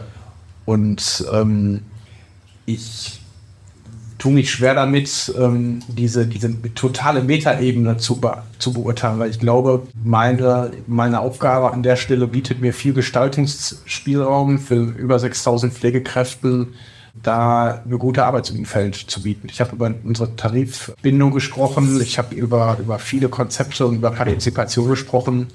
Und 0.64 1.24
ähm, 1.32 1.82
ich 2.64 3.19
tue 4.20 4.32
mich 4.32 4.50
schwer 4.50 4.74
damit, 4.74 5.34
ähm, 5.36 5.80
diese, 5.88 6.26
diese 6.26 6.54
totale 6.74 7.22
Metaebene 7.22 7.96
zu, 7.96 8.20
be 8.20 8.42
zu 8.58 8.72
beurteilen, 8.72 9.18
weil 9.18 9.30
ich 9.30 9.40
glaube, 9.40 9.86
meine, 10.04 10.70
meine 10.86 11.20
Aufgabe 11.20 11.72
an 11.72 11.82
der 11.82 11.96
Stelle 11.96 12.28
bietet 12.28 12.60
mir 12.60 12.74
viel 12.74 12.92
Gestaltungsspielraum 12.92 14.58
für 14.58 14.76
über 14.76 15.18
6000 15.18 15.72
Pflegekräfte, 15.72 16.68
da 17.22 17.82
eine 17.84 17.98
gute 17.98 18.24
Arbeitsumfeld 18.24 18.94
zu 18.94 19.22
bieten. 19.22 19.48
Ich 19.50 19.60
habe 19.60 19.74
über 19.74 19.92
unsere 20.04 20.36
Tarifbindung 20.36 21.32
gesprochen, 21.32 22.00
ich 22.00 22.18
habe 22.18 22.34
über, 22.34 22.76
über 22.78 22.98
viele 22.98 23.30
Konzepte 23.30 23.86
und 23.86 23.96
über 23.96 24.10
Partizipation 24.10 24.88
gesprochen. 24.88 25.48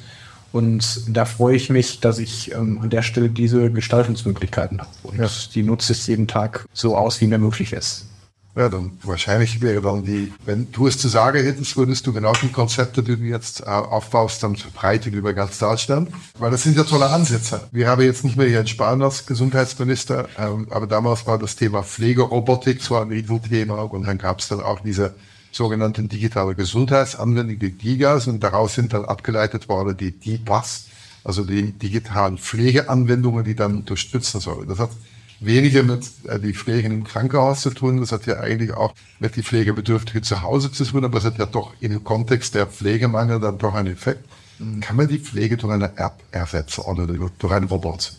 Und 0.51 1.01
da 1.09 1.25
freue 1.25 1.55
ich 1.55 1.69
mich, 1.69 1.99
dass 1.99 2.17
ich 2.17 2.53
ähm, 2.53 2.79
an 2.81 2.89
der 2.89 3.01
Stelle 3.01 3.29
diese 3.29 3.69
Gestaltungsmöglichkeiten 3.71 4.79
habe. 4.79 4.89
Und 5.03 5.19
ja. 5.19 5.27
die 5.53 5.63
nutze 5.63 5.93
ich 5.93 6.07
jeden 6.07 6.27
Tag 6.27 6.65
so 6.73 6.95
aus, 6.95 7.19
wie 7.19 7.27
mir 7.27 7.37
möglich 7.37 7.73
ist. 7.73 8.05
Ja, 8.55 8.69
dann 8.69 8.97
wahrscheinlich 9.03 9.59
wäre 9.61 9.81
dann 9.81 10.05
die, 10.05 10.31
wenn 10.45 10.71
du 10.71 10.87
es 10.87 10.97
zu 10.97 11.09
sagen 11.09 11.43
hättest, 11.43 11.75
würdest 11.75 12.07
du 12.07 12.13
genau 12.13 12.31
die 12.41 12.47
Konzepte, 12.47 13.03
die 13.03 13.17
du 13.17 13.23
jetzt 13.23 13.59
äh, 13.61 13.65
aufbaust, 13.65 14.43
dann 14.43 14.55
verbreiten 14.55 15.11
über 15.11 15.33
ganz 15.33 15.59
Deutschland. 15.59 16.09
Weil 16.39 16.51
das 16.51 16.63
sind 16.63 16.77
ja 16.77 16.85
tolle 16.85 17.09
Ansätze. 17.09 17.67
Wir 17.73 17.89
haben 17.89 18.01
jetzt 18.01 18.23
nicht 18.23 18.37
mehr 18.37 18.47
hier 18.47 18.61
in 18.61 18.67
Spahn 18.67 19.01
als 19.01 19.25
Gesundheitsminister, 19.25 20.29
ähm, 20.37 20.67
aber 20.69 20.87
damals 20.87 21.27
war 21.27 21.37
das 21.37 21.57
Thema 21.57 21.83
Pflegerobotik 21.83 22.81
so 22.81 22.95
ein 22.95 23.09
Riesenthema 23.09 23.81
und 23.81 24.07
dann 24.07 24.17
gab 24.17 24.39
es 24.39 24.47
dann 24.47 24.61
auch 24.61 24.79
diese 24.79 25.15
sogenannten 25.51 26.07
digitale 26.07 26.55
Gesundheitsanwendungen, 26.55 27.59
die 27.59 27.71
DIGAs, 27.71 28.27
und 28.27 28.41
daraus 28.41 28.75
sind 28.75 28.93
dann 28.93 29.03
abgeleitet 29.03 29.67
worden 29.67 29.97
die 29.97 30.11
DIPAS, 30.11 30.85
also 31.25 31.43
die 31.43 31.73
digitalen 31.73 32.37
Pflegeanwendungen, 32.37 33.43
die 33.43 33.55
dann 33.55 33.77
unterstützen 33.77 34.39
sollen. 34.39 34.67
Das 34.67 34.79
hat 34.79 34.91
weniger 35.39 35.83
mit 35.83 36.05
äh, 36.27 36.39
die 36.39 36.53
Pflege 36.53 36.87
im 36.87 37.03
Krankenhaus 37.03 37.61
zu 37.61 37.69
tun. 37.69 37.99
Das 37.99 38.11
hat 38.11 38.25
ja 38.25 38.39
eigentlich 38.39 38.73
auch 38.73 38.93
mit 39.19 39.35
die 39.35 39.43
Pflegebedürftigen 39.43 40.23
zu 40.23 40.41
Hause 40.41 40.71
zu 40.71 40.85
tun, 40.85 41.05
aber 41.05 41.17
es 41.17 41.25
hat 41.25 41.37
ja 41.37 41.45
doch 41.45 41.73
im 41.79 42.03
Kontext 42.03 42.55
der 42.55 42.67
Pflegemangel 42.67 43.39
dann 43.39 43.57
doch 43.57 43.73
einen 43.73 43.93
Effekt. 43.93 44.25
Mhm. 44.59 44.79
Kann 44.79 44.95
man 44.95 45.07
die 45.07 45.19
Pflege 45.19 45.57
durch 45.57 45.73
eine 45.73 45.97
App 45.97 46.23
ersetzen 46.31 46.81
oder 46.81 47.07
durch 47.07 47.53
einen 47.53 47.67
Robot? 47.67 48.13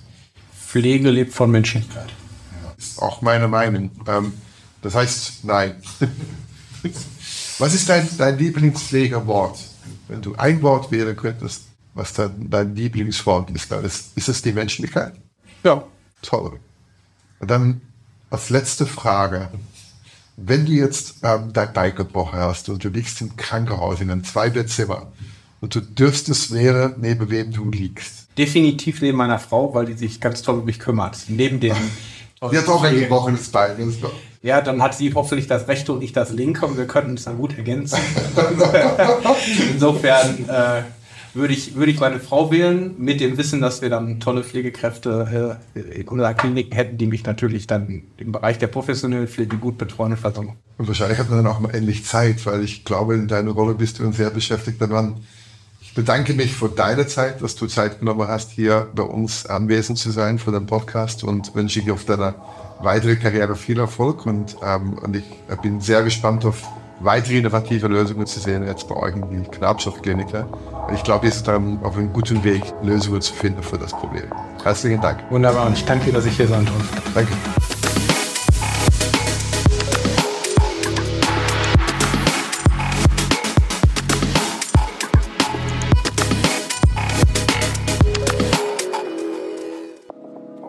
Pflege 0.67 1.11
lebt 1.11 1.33
von 1.33 1.51
Menschlichkeit. 1.51 2.09
Ja, 2.63 2.75
ist 2.77 3.01
auch 3.01 3.23
meine 3.23 3.49
Meinung. 3.49 3.91
Ähm, 4.07 4.33
das 4.83 4.95
heißt, 4.95 5.45
nein. 5.45 5.77
was 7.59 7.75
ist 7.75 7.89
dein, 7.89 8.09
dein 8.19 8.39
Lieblingspflegewort? 8.39 9.59
Wenn 10.09 10.23
du 10.23 10.35
ein 10.37 10.63
Wort 10.63 10.91
wählen 10.91 11.17
könntest, 11.17 11.63
was 11.95 12.13
dann 12.13 12.51
dein 12.51 12.75
Lieblingswort 12.75 13.51
ist, 13.51 13.73
ist 14.15 14.29
es 14.29 14.43
die 14.43 14.53
Menschlichkeit? 14.53 15.15
Ja. 15.65 15.83
Toll. 16.23 16.61
Und 17.39 17.51
dann 17.51 17.81
als 18.31 18.51
letzte 18.51 18.87
Frage. 18.87 19.49
Wenn 20.37 20.67
du 20.67 20.73
jetzt 20.73 21.17
ähm, 21.23 21.53
dein 21.53 21.73
Bein 21.73 21.95
gebrochen 21.95 22.39
hast 22.39 22.69
und 22.69 22.85
du 22.85 22.89
liegst 22.89 23.21
im 23.23 23.37
Krankenhaus 23.37 24.01
in 24.01 24.11
einem 24.11 24.25
Zweibettzimmer 24.25 25.11
und 25.61 25.75
du 25.75 25.81
dürftest 25.81 26.53
wäre, 26.53 26.95
neben 26.99 27.31
wem 27.31 27.53
du 27.53 27.71
liegst. 27.71 28.27
Definitiv 28.37 29.01
neben 29.01 29.17
meiner 29.17 29.39
Frau, 29.39 29.75
weil 29.75 29.87
die 29.87 29.95
sich 29.95 30.21
ganz 30.21 30.43
toll 30.43 30.59
um 30.59 30.67
mich 30.67 30.79
kümmert. 30.79 31.17
Neben 31.29 31.59
dem. 31.61 31.77
Sie 32.51 32.59
hat 32.59 32.69
auch 32.69 32.83
ein 32.83 32.99
gebrochenes 32.99 33.49
Bein. 33.49 33.95
Ja, 34.43 34.61
dann 34.61 34.83
hat 34.83 34.95
sie 34.95 35.13
hoffentlich 35.15 35.47
das 35.47 35.67
rechte 35.69 35.93
und 35.93 36.03
ich 36.03 36.13
das 36.13 36.31
linke 36.31 36.67
und 36.67 36.77
wir 36.77 36.87
könnten 36.87 37.15
es 37.15 37.25
dann 37.25 37.39
gut 37.39 37.57
ergänzen. 37.57 37.99
Insofern 39.73 40.47
äh, 40.49 40.83
würde 41.37 41.55
ich, 41.55 41.75
würde 41.75 41.93
ich 41.93 42.01
meine 42.01 42.19
Frau 42.19 42.51
wählen, 42.51 42.95
mit 42.99 43.21
dem 43.21 43.37
Wissen, 43.37 43.61
dass 43.61 43.83
wir 43.83 43.91
dann 43.91 44.19
tolle 44.21 44.43
Pflegekräfte 44.43 45.59
äh, 45.75 46.01
in 46.01 46.09
unserer 46.09 46.35
Klinik 46.35 46.75
hätten, 46.75 46.99
die 46.99 47.07
mich 47.07 47.25
natürlich 47.25 47.67
dann 47.67 48.03
im 48.17 48.33
Bereich 48.33 48.59
der 48.59 48.67
professionellen 48.67 49.29
Pflege 49.29 49.57
gut 49.57 49.79
betreuen 49.79 50.13
und 50.13 50.19
versorgen. 50.19 50.57
Und 50.79 50.89
wahrscheinlich 50.89 51.19
hat 51.19 51.31
man 51.31 51.45
dann 51.45 51.53
auch 51.53 51.61
mal 51.61 51.75
endlich 51.75 52.05
Zeit, 52.05 52.45
weil 52.47 52.65
ich 52.65 52.85
glaube, 52.85 53.15
in 53.15 53.29
deiner 53.29 53.53
Rolle 53.53 53.75
bist 53.75 53.99
du 53.99 54.11
sehr 54.13 54.31
beschäftigt 54.31 54.81
daran. 54.81 55.21
Ich 55.81 55.95
bedanke 55.95 56.35
mich 56.35 56.53
für 56.53 56.69
deine 56.69 57.07
Zeit, 57.07 57.43
dass 57.43 57.55
du 57.55 57.67
Zeit 57.67 58.01
genommen 58.01 58.27
hast, 58.29 58.51
hier 58.51 58.89
bei 58.95 59.05
uns 59.05 59.47
anwesend 59.47 59.99
zu 59.99 60.11
sein 60.11 60.39
für 60.39 60.53
den 60.53 60.67
Podcast 60.67 61.25
und 61.25 61.55
wünsche 61.55 61.81
dir 61.83 61.95
auf 61.95 62.05
deiner 62.05 62.35
weiteren 62.81 63.19
Karriere 63.19 63.57
viel 63.57 63.79
Erfolg 63.79 64.27
und, 64.27 64.57
ähm, 64.63 64.95
und 64.95 65.17
ich 65.17 65.25
bin 65.63 65.81
sehr 65.81 66.03
gespannt 66.03 66.45
auf 66.45 66.63
weitere 67.01 67.39
innovative 67.39 67.89
Lösungen 67.89 68.27
zu 68.27 68.41
sehen, 68.41 68.67
jetzt 68.67 68.89
bei 68.89 68.97
euch 68.97 69.15
in 69.15 69.29
die 69.31 69.49
Knappstoffkliniker. 69.49 70.47
Ich 70.95 71.03
glaube, 71.03 71.27
ihr 71.27 71.33
seid 71.33 71.49
dann 71.49 71.81
auf 71.83 71.97
einem 71.97 72.13
guten 72.13 72.43
Weg, 72.45 72.63
Lösungen 72.83 73.21
zu 73.21 73.35
finden 73.35 73.63
für 73.63 73.79
das 73.79 73.93
Problem. 73.93 74.25
Herzlichen 74.63 75.01
Dank. 75.01 75.21
Wunderbar 75.31 75.67
und 75.67 75.75
ich 75.75 75.85
danke 75.85 76.07
dir, 76.07 76.13
dass 76.13 76.27
ich 76.27 76.37
hier 76.37 76.49
sein 76.49 76.65
durfte. 76.65 77.03
Danke. 77.15 77.33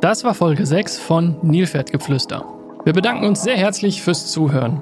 Das 0.01 0.23
war 0.23 0.35
Folge 0.35 0.65
6 0.65 0.99
von 0.99 1.37
Nilpferdgeflüster. 1.41 2.45
Wir 2.85 2.93
bedanken 2.93 3.25
uns 3.25 3.43
sehr 3.43 3.57
herzlich 3.57 4.01
fürs 4.01 4.31
Zuhören. 4.31 4.81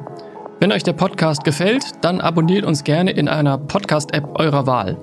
Wenn 0.59 0.71
euch 0.71 0.83
der 0.83 0.93
Podcast 0.93 1.43
gefällt, 1.43 1.83
dann 2.01 2.21
abonniert 2.21 2.65
uns 2.65 2.83
gerne 2.83 3.11
in 3.11 3.27
einer 3.27 3.57
Podcast-App 3.57 4.39
eurer 4.39 4.65
Wahl. 4.65 4.97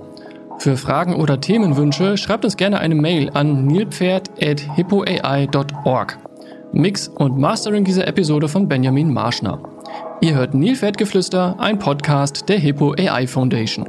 Für 0.58 0.76
Fragen 0.76 1.14
oder 1.14 1.40
Themenwünsche 1.40 2.16
schreibt 2.16 2.44
uns 2.44 2.56
gerne 2.56 2.80
eine 2.80 2.94
Mail 2.94 3.30
an 3.34 3.66
nilpferd.hippoai.org. 3.66 6.18
Mix 6.72 7.08
und 7.08 7.36
Mastering 7.36 7.84
dieser 7.84 8.06
Episode 8.06 8.48
von 8.48 8.66
Benjamin 8.66 9.12
Marschner. 9.12 9.58
Ihr 10.22 10.34
hört 10.34 10.54
Nilpferdgeflüster, 10.54 11.56
ein 11.58 11.78
Podcast 11.78 12.48
der 12.48 12.58
Hippo 12.58 12.94
AI 12.96 13.26
Foundation. 13.26 13.86